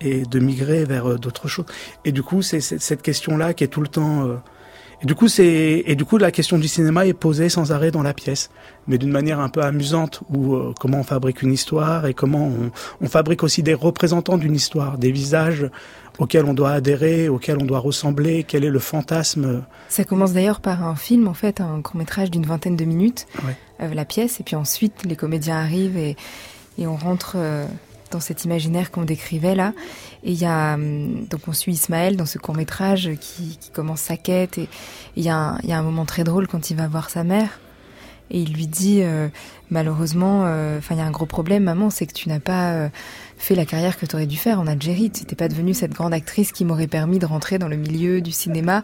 [0.00, 1.66] et de migrer vers euh, d'autres choses.
[2.04, 4.26] Et du coup, c'est cette question-là qui est tout le temps.
[4.26, 4.36] euh,
[5.02, 7.90] et du coup, c'est et du coup la question du cinéma est posée sans arrêt
[7.90, 8.50] dans la pièce,
[8.86, 12.50] mais d'une manière un peu amusante, où euh, comment on fabrique une histoire et comment
[13.00, 15.70] on fabrique aussi des représentants d'une histoire, des visages
[16.18, 18.44] auxquels on doit adhérer, auxquels on doit ressembler.
[18.44, 22.30] Quel est le fantasme Ça commence d'ailleurs par un film, en fait, un court métrage
[22.30, 23.56] d'une vingtaine de minutes, Ouais.
[23.82, 26.16] euh, la pièce, et puis ensuite les comédiens arrivent et,
[26.78, 27.66] et on rentre euh,
[28.10, 29.72] dans cet imaginaire qu'on décrivait là.
[30.24, 33.70] Et il y a hum, donc on suit Ismaël dans ce court métrage qui, qui
[33.70, 34.68] commence sa quête et
[35.16, 37.08] il y, a un- il y a un moment très drôle quand il va voir
[37.08, 37.60] sa mère
[38.32, 39.28] et il lui dit euh,
[39.70, 40.40] malheureusement,
[40.78, 42.90] enfin il y a un gros problème, maman, c'est que tu n'as pas
[43.42, 45.10] fait la carrière que tu aurais dû faire en Algérie.
[45.10, 48.20] Tu n'étais pas devenue cette grande actrice qui m'aurait permis de rentrer dans le milieu
[48.20, 48.82] du cinéma.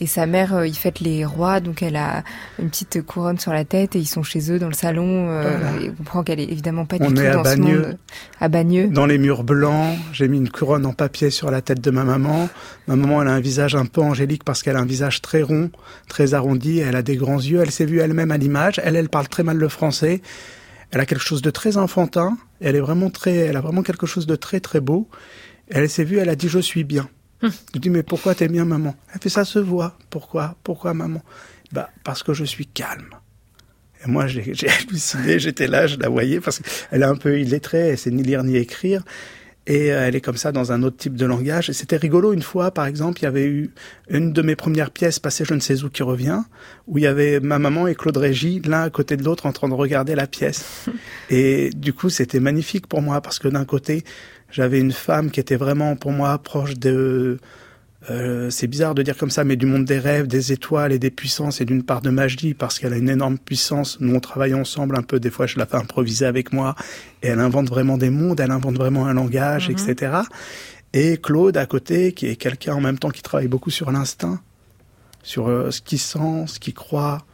[0.00, 2.22] Et sa mère, euh, il fête les rois, donc elle a
[2.60, 5.28] une petite couronne sur la tête et ils sont chez eux dans le salon.
[5.30, 5.82] euh, Voilà.
[5.84, 7.82] et on comprend qu'elle est évidemment pas On du tout est dans ce Bagneux.
[7.82, 7.98] monde.
[8.40, 8.86] À Bagneux.
[8.86, 12.04] Dans les murs blancs, j'ai mis une couronne en papier sur la tête de ma
[12.04, 12.48] maman.
[12.86, 15.42] Ma maman, elle a un visage un peu angélique parce qu'elle a un visage très
[15.42, 15.70] rond,
[16.08, 16.78] très arrondi.
[16.78, 17.60] Elle a des grands yeux.
[17.62, 18.80] Elle s'est vue elle-même à l'image.
[18.84, 20.22] Elle, elle parle très mal le français.
[20.90, 22.38] Elle a quelque chose de très enfantin.
[22.60, 25.08] Elle est vraiment très, elle a vraiment quelque chose de très très beau.
[25.68, 27.08] Elle s'est vue, elle a dit je suis bien.
[27.42, 28.96] Je dis mais pourquoi t'es bien maman?
[29.12, 29.96] Elle fait ça se voit.
[30.10, 30.56] Pourquoi?
[30.64, 31.22] Pourquoi maman?
[31.72, 33.10] Bah parce que je suis calme.
[34.04, 37.40] Et moi, j'ai j'ai halluciné, j'étais là, je la voyais, parce qu'elle est un peu
[37.40, 39.04] illettrée, elle sait ni lire ni écrire.
[39.68, 41.68] Et euh, elle est comme ça dans un autre type de langage.
[41.68, 43.70] Et c'était rigolo une fois, par exemple, il y avait eu
[44.08, 46.40] une de mes premières pièces passées je ne sais où qui revient,
[46.86, 49.52] où il y avait ma maman et Claude Régis, l'un à côté de l'autre, en
[49.52, 50.86] train de regarder la pièce.
[51.30, 54.04] Et du coup, c'était magnifique pour moi, parce que d'un côté,
[54.50, 57.38] j'avais une femme qui était vraiment pour moi proche de...
[58.10, 60.98] Euh, c'est bizarre de dire comme ça, mais du monde des rêves, des étoiles et
[60.98, 63.98] des puissances et d'une part de magie parce qu'elle a une énorme puissance.
[64.00, 66.76] Nous on travaille ensemble un peu, des fois je la fais improviser avec moi
[67.22, 70.18] et elle invente vraiment des mondes, elle invente vraiment un langage, etc.
[70.92, 74.40] Et Claude à côté, qui est quelqu'un en même temps qui travaille beaucoup sur l'instinct,
[75.24, 77.24] sur euh, ce qu'il sent, ce qu'il croit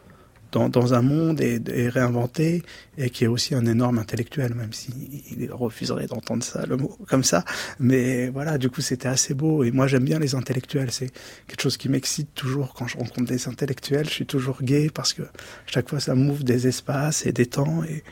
[0.55, 2.63] dans, dans un monde et, et réinventé,
[2.97, 7.25] et qui est aussi un énorme intellectuel, même s'il refuserait d'entendre ça, le mot comme
[7.25, 7.45] ça.
[7.81, 9.65] Mais voilà, du coup, c'était assez beau.
[9.65, 10.93] Et moi, j'aime bien les intellectuels.
[10.93, 11.11] C'est
[11.49, 14.07] quelque chose qui m'excite toujours quand je rencontre des intellectuels.
[14.07, 15.23] Je suis toujours gai parce que
[15.67, 17.83] chaque fois, ça m'ouvre des espaces et des temps.
[17.85, 18.05] Et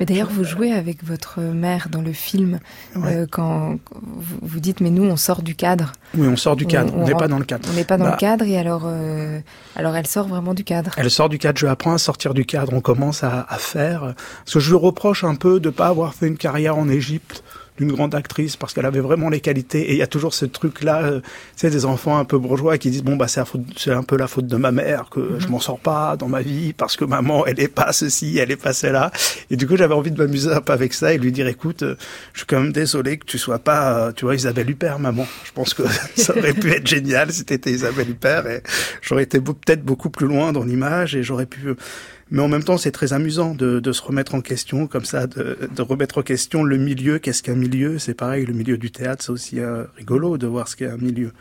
[0.00, 2.58] Mais d'ailleurs, vous jouez avec votre mère dans le film
[2.96, 3.16] Ouais.
[3.18, 3.76] euh, quand
[4.42, 5.92] vous, dites mais nous on sort du cadre.
[6.16, 6.92] oui, on sort du cadre.
[6.96, 7.68] On n'est pas dans le cadre.
[7.70, 9.38] On n'est pas dans Bah, le cadre et alors euh,
[9.76, 10.92] alors elle sort vraiment du cadre.
[10.96, 14.14] Elle sort du cadre, je apprends à sortir du cadre, on commence à, à faire.
[14.44, 17.44] Parce que je lui reproche un peu de pas avoir fait une carrière en Égypte
[17.80, 19.90] d'une grande actrice parce qu'elle avait vraiment les qualités.
[19.90, 21.26] Et il y a toujours ce truc-là, euh, tu
[21.56, 23.40] sais, des enfants un peu bourgeois qui disent bon bah c'est
[23.76, 26.42] c'est un peu la faute de ma mère que je m'en sors pas dans ma
[26.42, 29.10] vie parce que maman elle est pas ceci, elle est pas cela.
[29.50, 31.82] Et du coup j'avais envie de m'amuser un peu avec ça et lui dire écoute,
[31.82, 31.96] euh,
[32.34, 35.26] je suis quand même désolé que tu sois pas, euh, tu vois Isabelle Huppert maman.
[35.44, 35.82] Je pense que
[36.16, 38.62] ça aurait pu être génial si t'étais Isabelle Huppert et
[39.00, 41.74] j'aurais été beau- peut-être beaucoup plus loin dans l'image et j'aurais pu
[42.30, 45.26] mais en même temps, c'est très amusant de, de se remettre en question, comme ça,
[45.26, 47.18] de, de remettre en question le milieu.
[47.18, 47.98] Qu'est-ce qu'un milieu?
[47.98, 50.96] C'est pareil, le milieu du théâtre, c'est aussi euh, rigolo de voir ce qu'est un
[50.96, 51.32] milieu.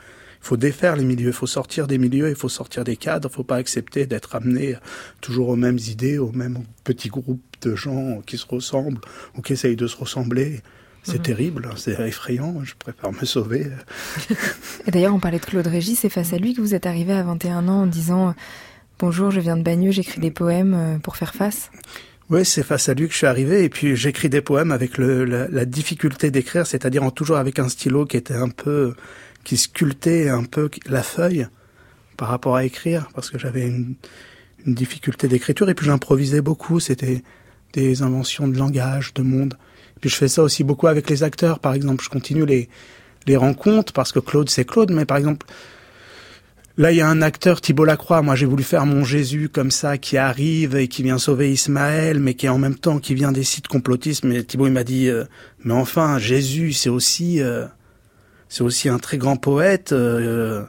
[0.42, 3.30] Il faut défaire les milieux, il faut sortir des milieux, il faut sortir des cadres,
[3.32, 4.78] il faut pas accepter d'être amené
[5.22, 9.02] toujours aux mêmes idées, aux mêmes petits groupes de gens qui se ressemblent
[9.36, 10.62] ou qui essayent de se ressembler.
[11.04, 13.68] C'est terrible, c'est effrayant, je préfère me sauver.
[14.88, 17.14] Et d'ailleurs, on parlait de Claude Régis, c'est face à lui que vous êtes arrivé
[17.14, 18.36] à 21 ans en disant
[19.00, 21.72] Bonjour, je viens de Bagneux, j'écris des poèmes euh, pour faire face.
[22.30, 23.64] Oui, c'est face à lui que je suis arrivé.
[23.64, 28.06] Et puis j'écris des poèmes avec la difficulté d'écrire, c'est-à-dire en toujours avec un stylo
[28.06, 28.96] qui était un peu,
[29.46, 31.48] qui sculptait un peu la feuille
[32.18, 33.96] par rapport à écrire, parce que j'avais une,
[34.66, 35.70] une difficulté d'écriture.
[35.70, 36.82] Et puis j'improvisais beaucoup.
[36.82, 37.24] C'était
[37.72, 39.56] des inventions de langage, de monde.
[39.96, 41.60] Et puis je fais ça aussi beaucoup avec les acteurs.
[41.60, 42.68] Par exemple, je continue les
[43.28, 45.46] les rencontres parce que Claude c'est Claude, mais par exemple
[46.80, 48.22] Là, il y a un acteur, Thibault Lacroix.
[48.22, 52.22] Moi, j'ai voulu faire mon Jésus comme ça, qui arrive et qui vient sauver Ismaël,
[52.22, 54.24] mais qui en même temps qui vient des sites complotistes.
[54.24, 55.26] Mais Thibault, il m'a dit, euh,
[55.66, 57.66] mais enfin, Jésus, c'est aussi, euh,
[58.48, 59.92] c'est aussi un très grand poète.
[59.92, 60.64] euh,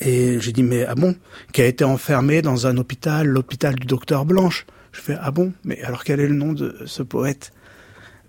[0.00, 1.14] et j'ai dit, mais ah bon,
[1.52, 4.66] qui a été enfermé dans un hôpital, l'hôpital du docteur Blanche.
[4.90, 7.52] Je fais, ah bon, mais alors quel est le nom de ce poète?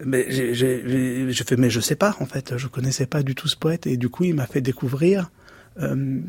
[0.05, 3.23] Mais j'ai, j'ai, j'ai- je fais, mais je sais pas, en fait, je connaissais pas
[3.23, 3.87] du tout ce poète.
[3.87, 5.31] Et du coup, il m'a fait découvrir
[5.81, 6.19] euh,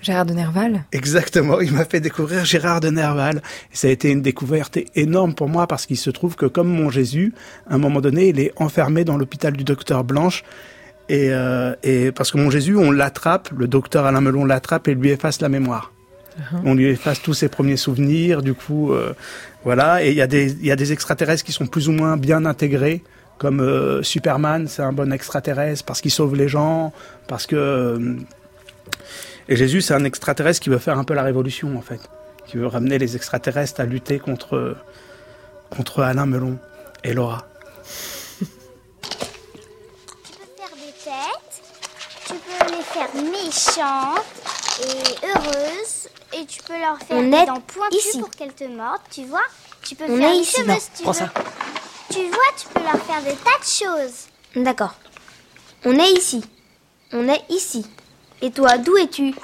[0.00, 3.42] Gérard de Nerval Exactement, il m'a fait découvrir Gérard de Nerval.
[3.72, 6.90] Ça a été une découverte énorme pour moi parce qu'il se trouve que comme mon
[6.90, 7.32] Jésus,
[7.68, 10.44] à un moment donné, il est enfermé dans l'hôpital du docteur Blanche.
[11.08, 14.94] Et, euh, et parce que mon Jésus, on l'attrape, le docteur Alain Melon l'attrape et
[14.94, 15.92] lui efface la mémoire.
[16.64, 19.12] On lui efface tous ses premiers souvenirs, du coup, euh,
[19.64, 20.04] voilà.
[20.04, 22.16] Et il y a des, il y a des extraterrestres qui sont plus ou moins
[22.16, 23.02] bien intégrés,
[23.38, 26.92] comme euh, Superman, c'est un bon extraterrestre parce qu'il sauve les gens,
[27.28, 28.16] parce que euh,
[29.48, 32.00] et Jésus, c'est un extraterrestre qui veut faire un peu la révolution, en fait.
[32.46, 34.76] Qui veut ramener les extraterrestres à lutter contre,
[35.70, 36.58] contre Alain Melon
[37.04, 37.46] et Laura.
[38.38, 38.44] Tu
[40.32, 41.62] peux faire des têtes,
[42.26, 44.24] tu peux les faire méchantes
[44.82, 46.08] et heureuses,
[46.38, 48.18] et tu peux leur faire On des est dents pointues ici.
[48.20, 49.40] pour qu'elles te mordent, tu vois.
[49.82, 50.56] Tu peux On faire ici.
[50.56, 51.18] cheveux Non, si tu prends veux.
[51.18, 51.30] ça.
[52.10, 54.26] Tu vois, tu peux leur faire des tas de choses.
[54.56, 54.94] D'accord.
[55.84, 56.42] On est ici.
[57.12, 57.86] On est ici.
[58.40, 59.34] Et toi, d'où es-tu?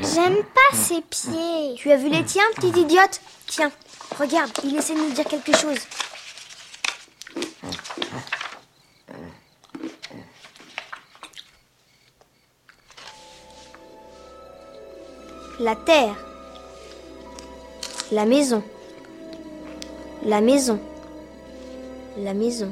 [0.00, 1.74] J'aime pas ses pieds.
[1.76, 3.70] Tu as vu les tiens, petite idiote Tiens,
[4.18, 5.78] regarde, il essaie de nous dire quelque chose.
[15.60, 16.14] La terre.
[18.12, 18.62] La maison.
[20.24, 20.78] La maison.
[22.16, 22.70] La maison.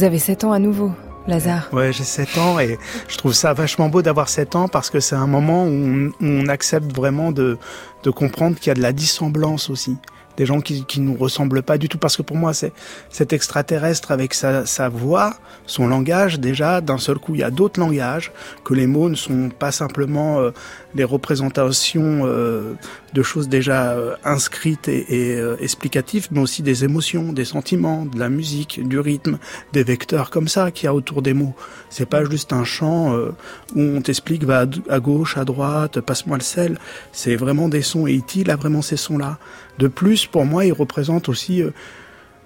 [0.00, 0.92] Vous avez 7 ans à nouveau,
[1.26, 1.68] Lazare.
[1.74, 4.98] Ouais, j'ai 7 ans et je trouve ça vachement beau d'avoir 7 ans parce que
[4.98, 7.58] c'est un moment où on, où on accepte vraiment de,
[8.02, 9.98] de comprendre qu'il y a de la dissemblance aussi.
[10.40, 12.72] Des gens qui, qui nous ressemblent pas du tout parce que pour moi, c'est
[13.10, 15.34] cet extraterrestre avec sa, sa voix,
[15.66, 18.32] son langage déjà, d'un seul coup, il y a d'autres langages,
[18.64, 20.52] que les mots ne sont pas simplement euh,
[20.94, 22.72] les représentations euh,
[23.12, 28.06] de choses déjà euh, inscrites et, et euh, explicatives, mais aussi des émotions, des sentiments,
[28.06, 29.38] de la musique, du rythme,
[29.72, 31.54] des vecteurs comme ça qu'il y a autour des mots.
[31.88, 33.34] C'est pas juste un chant euh,
[33.74, 36.78] où on t'explique va à, gauche, à droite, passe-moi le sel.
[37.12, 38.40] C'est vraiment des sons et E.T.
[38.40, 39.38] il a vraiment ces sons-là.
[39.80, 41.70] De plus, pour moi, il représente aussi euh,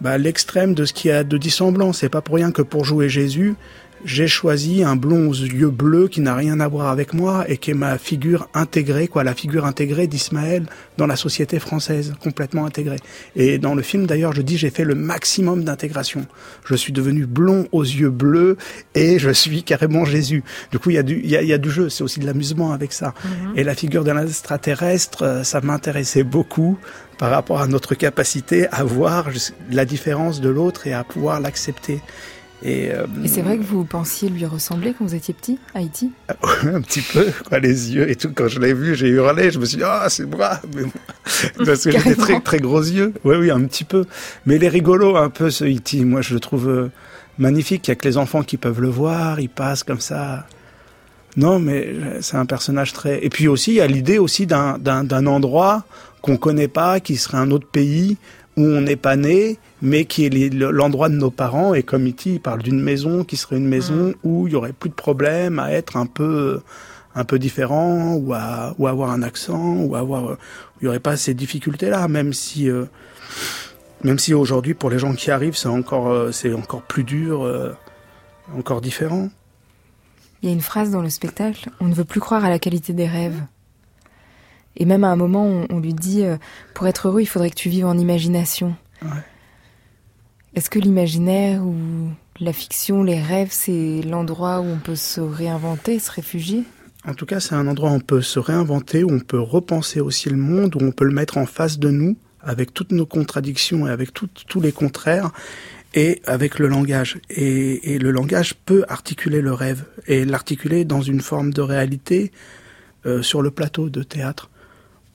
[0.00, 1.92] bah, l'extrême de ce qu'il y a de dissemblant.
[1.92, 3.56] C'est pas pour rien que pour jouer Jésus,
[4.04, 7.56] j'ai choisi un blond aux yeux bleus qui n'a rien à voir avec moi et
[7.56, 10.66] qui est ma figure intégrée, quoi, la figure intégrée d'Ismaël
[10.98, 12.98] dans la société française, complètement intégrée.
[13.34, 16.26] Et dans le film, d'ailleurs, je dis j'ai fait le maximum d'intégration.
[16.64, 18.56] Je suis devenu blond aux yeux bleus
[18.94, 20.44] et je suis carrément Jésus.
[20.70, 22.04] Du coup, il y a du, il y a, il y a du jeu, c'est
[22.04, 23.14] aussi de l'amusement avec ça.
[23.56, 26.78] Et la figure d'un extraterrestre, euh, ça m'intéressait beaucoup
[27.18, 29.28] par rapport à notre capacité à voir
[29.70, 32.00] la différence de l'autre et à pouvoir l'accepter.
[32.64, 36.12] Et, euh, Et c'est vrai que vous pensiez lui ressembler quand vous étiez petit, Haïti?
[36.62, 38.30] Un petit peu, quoi, les yeux et tout.
[38.34, 39.50] Quand je l'ai vu, j'ai hurlé.
[39.50, 40.58] Je me suis dit, ah, c'est moi.
[40.74, 40.90] Mais bon,
[41.66, 43.12] parce que j'ai des très, très gros yeux.
[43.22, 44.06] Oui, oui, un petit peu.
[44.46, 46.04] Mais il est rigolo, un peu, ce E.T.
[46.06, 46.90] Moi, je le trouve euh,
[47.36, 47.86] magnifique.
[47.86, 49.40] Il y a que les enfants qui peuvent le voir.
[49.40, 50.46] Il passe comme ça.
[51.36, 53.22] Non, mais euh, c'est un personnage très.
[53.22, 55.84] Et puis aussi, il y a l'idée aussi d'un endroit
[56.22, 58.16] qu'on connaît pas, qui serait un autre pays
[58.56, 61.74] où on n'est pas né, mais qui est l'endroit de nos parents.
[61.74, 64.72] Et comme E.T., il parle d'une maison qui serait une maison où il y aurait
[64.72, 66.60] plus de problème à être un peu
[67.14, 70.36] un peu différent ou à ou avoir un accent ou à avoir
[70.80, 72.86] il y aurait pas ces difficultés là, même si euh,
[74.02, 77.44] même si aujourd'hui pour les gens qui arrivent c'est encore euh, c'est encore plus dur,
[77.44, 77.72] euh,
[78.56, 79.28] encore différent.
[80.42, 82.58] Il y a une phrase dans le spectacle On ne veut plus croire à la
[82.58, 83.40] qualité des rêves.
[84.76, 86.24] Et même à un moment, on, on lui dit
[86.74, 88.74] Pour être heureux, il faudrait que tu vives en imagination.
[89.02, 89.22] Ouais.
[90.54, 91.74] Est-ce que l'imaginaire ou
[92.38, 96.62] la fiction, les rêves, c'est l'endroit où on peut se réinventer, se réfugier?
[97.04, 99.98] En tout cas, c'est un endroit où on peut se réinventer, où on peut repenser
[99.98, 103.04] aussi le monde, où on peut le mettre en face de nous, avec toutes nos
[103.04, 105.32] contradictions et avec tous les contraires,
[105.92, 107.18] et avec le langage.
[107.30, 112.30] Et, le langage peut articuler le rêve, et l'articuler dans une forme de réalité
[113.06, 114.50] euh, sur le plateau de théâtre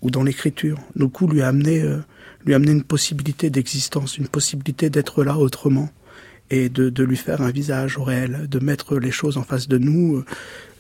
[0.02, 0.80] ou dans l'écriture.
[0.96, 2.00] Du coup, lui amener, euh,
[2.46, 5.90] lui amener une possibilité d'existence, une possibilité d'être là autrement
[6.52, 9.68] et de, de lui faire un visage au réel, de mettre les choses en face
[9.68, 10.24] de nous,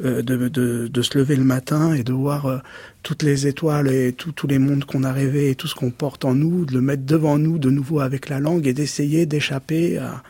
[0.03, 2.57] euh, de, de, de se lever le matin et de voir euh,
[3.03, 5.91] toutes les étoiles et tout- tous les mondes qu'on a rêvés et tout ce qu'on
[5.91, 9.27] porte en nous, de le mettre devant nous de nouveau avec la langue et d'essayer
[9.27, 10.23] d'échapper à,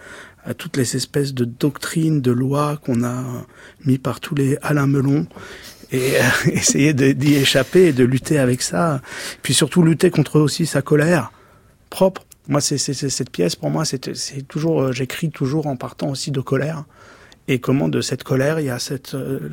[0.44, 3.24] à toutes les espèces de doctrines, de lois qu'on a
[3.86, 5.26] mis par tous les Alain Melon
[5.92, 6.22] et euh,
[6.52, 9.02] essayer d'y échapper et de lutter avec ça.
[9.42, 11.32] Puis surtout lutter contre aussi sa colère
[11.90, 12.26] propre.
[12.48, 16.42] Moi, c'est cette pièce, pour moi, c'est toujours, euh, j'écris toujours en partant aussi de
[16.42, 16.86] colère.
[17.48, 19.50] Et comment de cette colère, il y a cette, euh,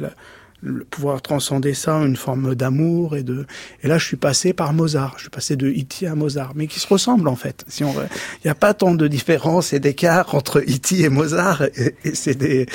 [0.90, 3.46] pouvoir transcender ça, une forme d'amour et de.
[3.82, 5.14] Et là, je suis passé par Mozart.
[5.16, 6.06] Je suis passé de E.T.
[6.06, 7.64] à Mozart, mais qui se ressemblent en fait.
[7.68, 11.00] Si on, il n'y a pas tant de différence et d'écart entre E.T.
[11.00, 11.62] et Mozart.
[11.76, 12.66] Et, et c'est des.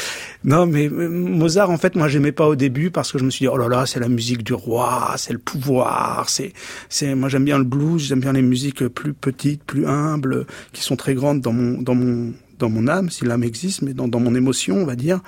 [0.44, 3.44] Non, mais Mozart, en fait, moi, j'aimais pas au début parce que je me suis
[3.44, 6.54] dit, oh là là, c'est la musique du roi, c'est le pouvoir, c'est,
[6.90, 7.16] c'est.
[7.16, 10.96] Moi, j'aime bien le blues, j'aime bien les musiques plus petites, plus humbles, qui sont
[10.96, 14.20] très grandes dans mon, dans mon dans mon âme, si l'âme existe, mais dans, dans
[14.20, 15.22] mon émotion, on va dire.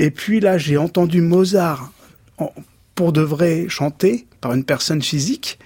[0.00, 1.92] Et puis là, j'ai entendu Mozart
[2.38, 2.52] en-
[2.94, 5.58] pour de vrai chanter par une personne physique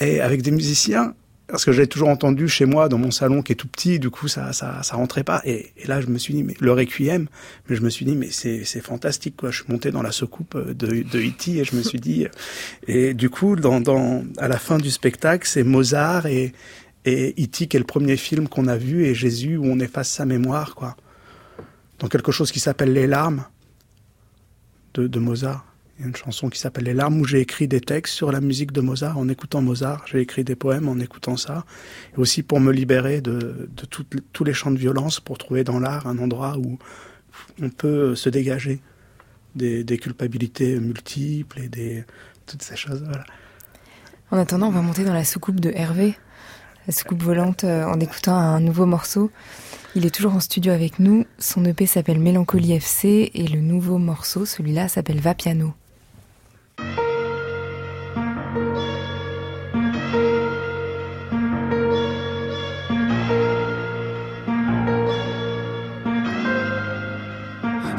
[0.00, 1.14] et avec des musiciens.
[1.46, 4.08] Parce que j'avais toujours entendu chez moi, dans mon salon qui est tout petit, du
[4.10, 5.42] coup ça ça, ça rentrait pas.
[5.44, 7.26] Et, et là je me suis dit, mais le requiem,
[7.68, 9.50] mais je me suis dit, mais c'est c'est fantastique quoi.
[9.50, 11.58] Je suis monté dans la soucoupe de de E.T.
[11.58, 12.26] et je me suis dit,
[12.88, 16.52] et du coup dans dans à la fin du spectacle, c'est Mozart et
[17.04, 17.66] et E.T.
[17.66, 20.74] qui est le premier film qu'on a vu et Jésus où on efface sa mémoire
[20.74, 20.96] quoi.
[21.98, 23.44] Dans quelque chose qui s'appelle Les larmes
[24.94, 25.66] de, Mozart.
[25.98, 28.32] Il y a une chanson qui s'appelle Les larmes où j'ai écrit des textes sur
[28.32, 30.04] la musique de Mozart en écoutant Mozart.
[30.06, 31.64] J'ai écrit des poèmes en écoutant ça.
[32.16, 33.68] Et aussi pour me libérer de,
[34.32, 36.78] tous les champs de violence, pour trouver dans l'art un endroit où
[37.62, 38.80] on peut se dégager
[39.54, 42.04] des, des culpabilités multiples et des,
[42.46, 43.04] toutes ces choses.
[44.30, 46.16] En attendant, on va monter dans la soucoupe de Hervé,
[46.92, 49.30] soucoupe volante, euh, en écoutant un nouveau morceau.
[49.94, 51.24] Il est toujours en studio avec nous.
[51.38, 55.72] Son EP s'appelle Mélancolie FC et le nouveau morceau, celui-là, s'appelle Va Piano.
[56.78, 56.82] Y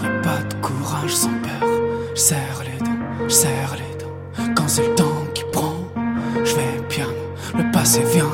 [0.06, 1.70] a pas de courage sans peur.
[2.14, 4.54] Je serre les dents, je serre les dents.
[4.56, 5.76] Quand c'est le temps qui prend,
[6.44, 7.12] je vais piano.
[7.58, 8.30] Le passé vient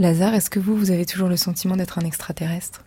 [0.00, 2.82] Lazare, est-ce que vous, vous avez toujours le sentiment d'être un extraterrestre?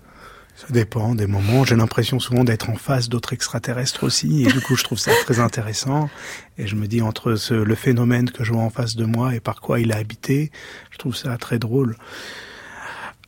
[0.55, 1.64] Ça dépend des moments.
[1.64, 5.11] J'ai l'impression souvent d'être en face d'autres extraterrestres aussi, et du coup, je trouve ça
[5.24, 6.09] très intéressant.
[6.57, 9.36] Et je me dis entre ce, le phénomène que je vois en face de moi
[9.36, 10.51] et par quoi il a habité,
[10.91, 11.97] je trouve ça très drôle.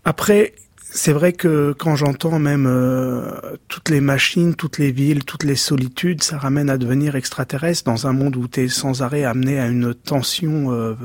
[0.03, 0.53] Après,
[0.97, 3.29] c'est vrai que quand j'entends même euh,
[3.67, 8.07] toutes les machines, toutes les villes, toutes les solitudes, ça ramène à devenir extraterrestre dans
[8.07, 10.95] un monde où tu es sans arrêt amené à une tension, euh,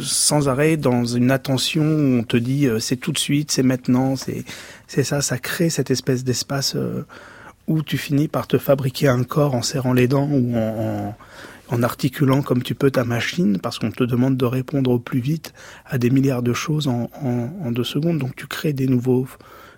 [0.00, 3.62] sans arrêt dans une attention où on te dit euh, c'est tout de suite, c'est
[3.62, 4.44] maintenant, c'est
[4.86, 6.76] c'est ça, ça crée cette espèce d'espace
[7.66, 11.14] où tu finis par te fabriquer un corps en serrant les dents ou en-
[11.68, 15.20] en articulant comme tu peux ta machine, parce qu'on te demande de répondre au plus
[15.20, 15.52] vite
[15.84, 18.18] à des milliards de choses en, en, deux secondes.
[18.18, 19.26] Donc tu crées des nouveaux,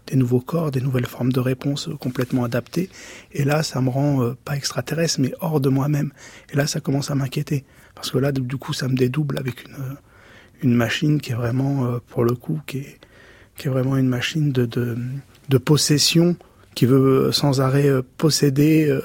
[0.06, 2.90] des nouveaux corps, des nouvelles formes de réponses complètement adaptées.
[3.32, 6.12] Et là, ça me rend euh, pas extraterrestre, mais hors de moi-même.
[6.52, 7.64] Et là, ça commence à m'inquiéter.
[7.94, 9.94] Parce que là, du coup, ça me dédouble avec une, euh,
[10.62, 12.98] une machine qui est vraiment, euh, pour le coup, qui est,
[13.56, 14.96] qui est vraiment une machine de, de,
[15.48, 16.36] de possession
[16.78, 19.02] qui veut sans arrêt euh, posséder euh,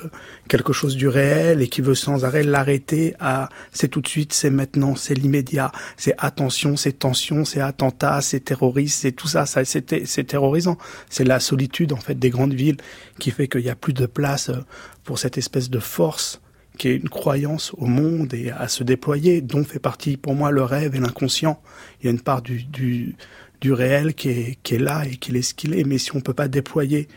[0.47, 4.31] quelque chose du réel et qui veut sans arrêt l'arrêter à c'est tout de suite,
[4.31, 9.47] c'est maintenant, c'est l'immédiat, c'est attention, c'est tension, c'est attentat, c'est terroriste, c'est tout ça,
[9.47, 10.77] ça c'est terrorisant.
[11.09, 12.77] C'est la solitude en fait des grandes villes
[13.17, 14.59] qui fait qu'il y a plus de place euh,
[15.03, 16.41] pour cette espèce de force
[16.77, 20.51] qui est une croyance au monde et à se déployer, dont fait partie pour moi
[20.51, 21.59] le rêve et l'inconscient.
[22.01, 23.15] Il y a une part du, du,
[23.61, 26.15] du réel qui est, qui est là et qui est ce qu'il est, mais si
[26.15, 27.07] on peut pas déployer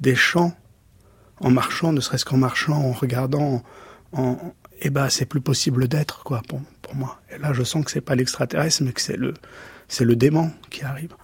[0.00, 0.56] des champs
[1.40, 3.62] en marchant, ne serait-ce qu'en marchant, en regardant,
[4.12, 4.36] en,
[4.80, 7.20] eh ben c'est plus possible d'être quoi pour, pour moi.
[7.30, 9.34] Et là, je sens que c'est pas l'extraterrestre, mais que c'est le
[9.88, 11.14] c'est le démon qui arrive.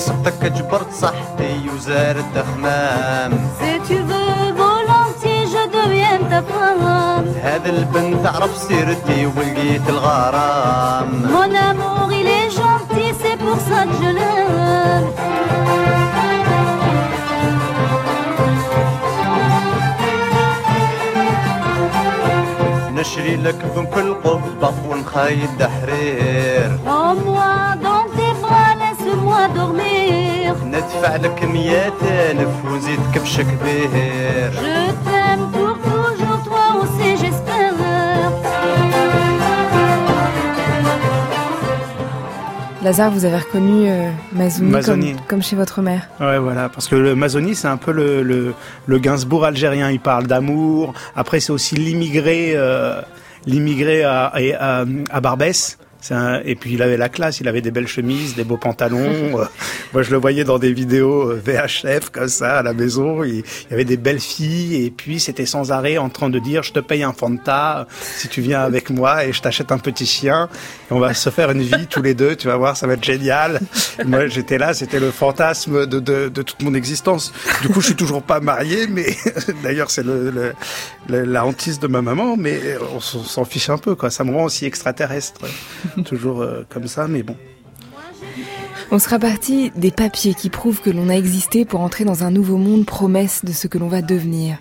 [0.00, 3.32] كيسبتك جبرت صحتي وزارت أخمام.
[7.42, 13.94] هذا البنت عرف سيرتي ولقيت الغرام Mon amour, il est gentil, c'est pour ça que
[14.02, 15.10] je l'aime.
[22.94, 26.29] نشري لك بن كل قبة ونخيد دحرير
[29.39, 30.55] dormir.
[30.65, 37.73] ندفع لك ميات ألف ونزيد كبش كبير Je t'aime pour toujours, toi aussi, j'espère.
[42.83, 45.11] Lazare, vous avez reconnu euh, Mazouni, Mazouni.
[45.13, 46.07] Comme, comme chez votre mère.
[46.19, 48.53] Ouais, voilà, parce que le Mazzoni, c'est un peu le, le,
[48.85, 49.89] le Gainsbourg algérien.
[49.89, 50.93] Il parle d'amour.
[51.15, 53.01] Après, c'est aussi l'immigré, euh,
[53.47, 55.78] l'immigré à, à, à Barbès.
[56.10, 59.00] un- et puis il avait la classe, il avait des belles chemises, des beaux pantalons.
[59.40, 59.44] Euh,
[59.92, 63.22] Moi, je le voyais dans des vidéos euh, VHF comme ça à la maison.
[63.24, 66.62] Il, y avait des belles filles et puis c'était sans arrêt en train de dire
[66.62, 67.86] je te paye un Fanta
[68.16, 70.48] si tu viens avec moi et je t'achète un petit chien
[70.90, 72.34] et on va se faire une vie tous les deux.
[72.36, 73.60] Tu vas voir, ça va être génial.
[73.98, 77.32] Et moi, j'étais là, c'était le fantasme de, de, de toute mon existence.
[77.62, 79.06] Du coup, je suis toujours pas marié, mais
[79.62, 80.52] d'ailleurs c'est le, le-
[81.08, 82.60] le- la hantise de ma maman, mais
[82.94, 84.10] on s'en s'en fiche un peu quoi.
[84.10, 85.40] Ça me rend aussi extraterrestre,
[86.04, 87.36] toujours euh, comme ça, mais bon.
[88.92, 92.30] On sera parti des papiers qui prouvent que l'on a existé pour entrer dans un
[92.30, 94.58] nouveau monde promesse de ce que l'on va devenir.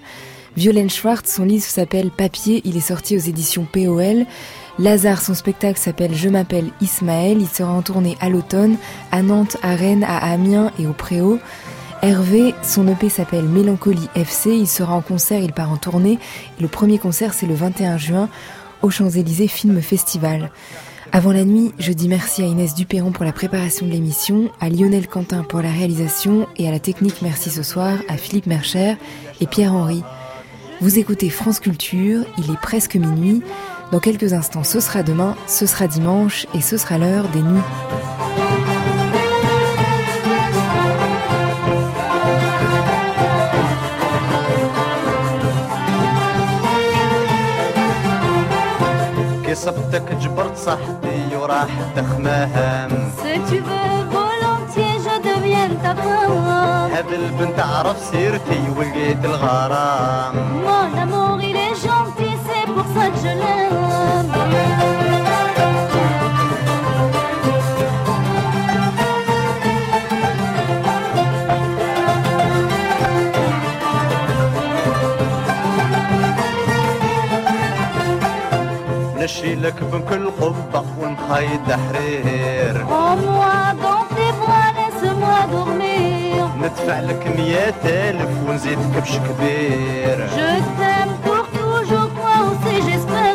[0.56, 4.26] Violaine Schwartz, son livre s'appelle Papier, il est sorti aux éditions POL.
[4.78, 8.78] Lazare, son spectacle s'appelle Je m'appelle Ismaël, il sera en tournée à l'automne,
[9.12, 11.40] à Nantes, à Rennes, à Amiens et au Préau.
[12.02, 16.18] Hervé, son EP s'appelle Mélancolie FC, il sera en concert, il part en tournée.
[16.60, 18.30] Et le premier concert, c'est le 21 juin
[18.82, 20.52] au Champs-Élysées Film Festival.
[21.12, 24.70] Avant la nuit, je dis merci à Inès Dupéron pour la préparation de l'émission, à
[24.70, 28.96] Lionel Quentin pour la réalisation et à la technique merci ce soir à Philippe Mercher
[29.42, 30.04] et Pierre-Henri.
[30.82, 33.42] Vous écoutez France Culture, il est presque minuit.
[33.92, 38.39] Dans quelques instants, ce sera demain, ce sera dimanche et ce sera l'heure des nuits.
[49.60, 53.12] صبتك جبرت صاحبي وراح تخمهام
[56.94, 60.36] هاد البنت عرف سيرتي ولقيت الغرام.
[60.36, 64.89] مو لامور إلي جونتي سي بوغ سا جلام
[79.30, 82.86] نشيلك بكل قبة والمخايد حرير
[86.58, 90.28] ندفع لك مية ألف ونزيد كبش كبير.
[90.38, 93.30] جو تام pour toujours, moi aussi j'espère.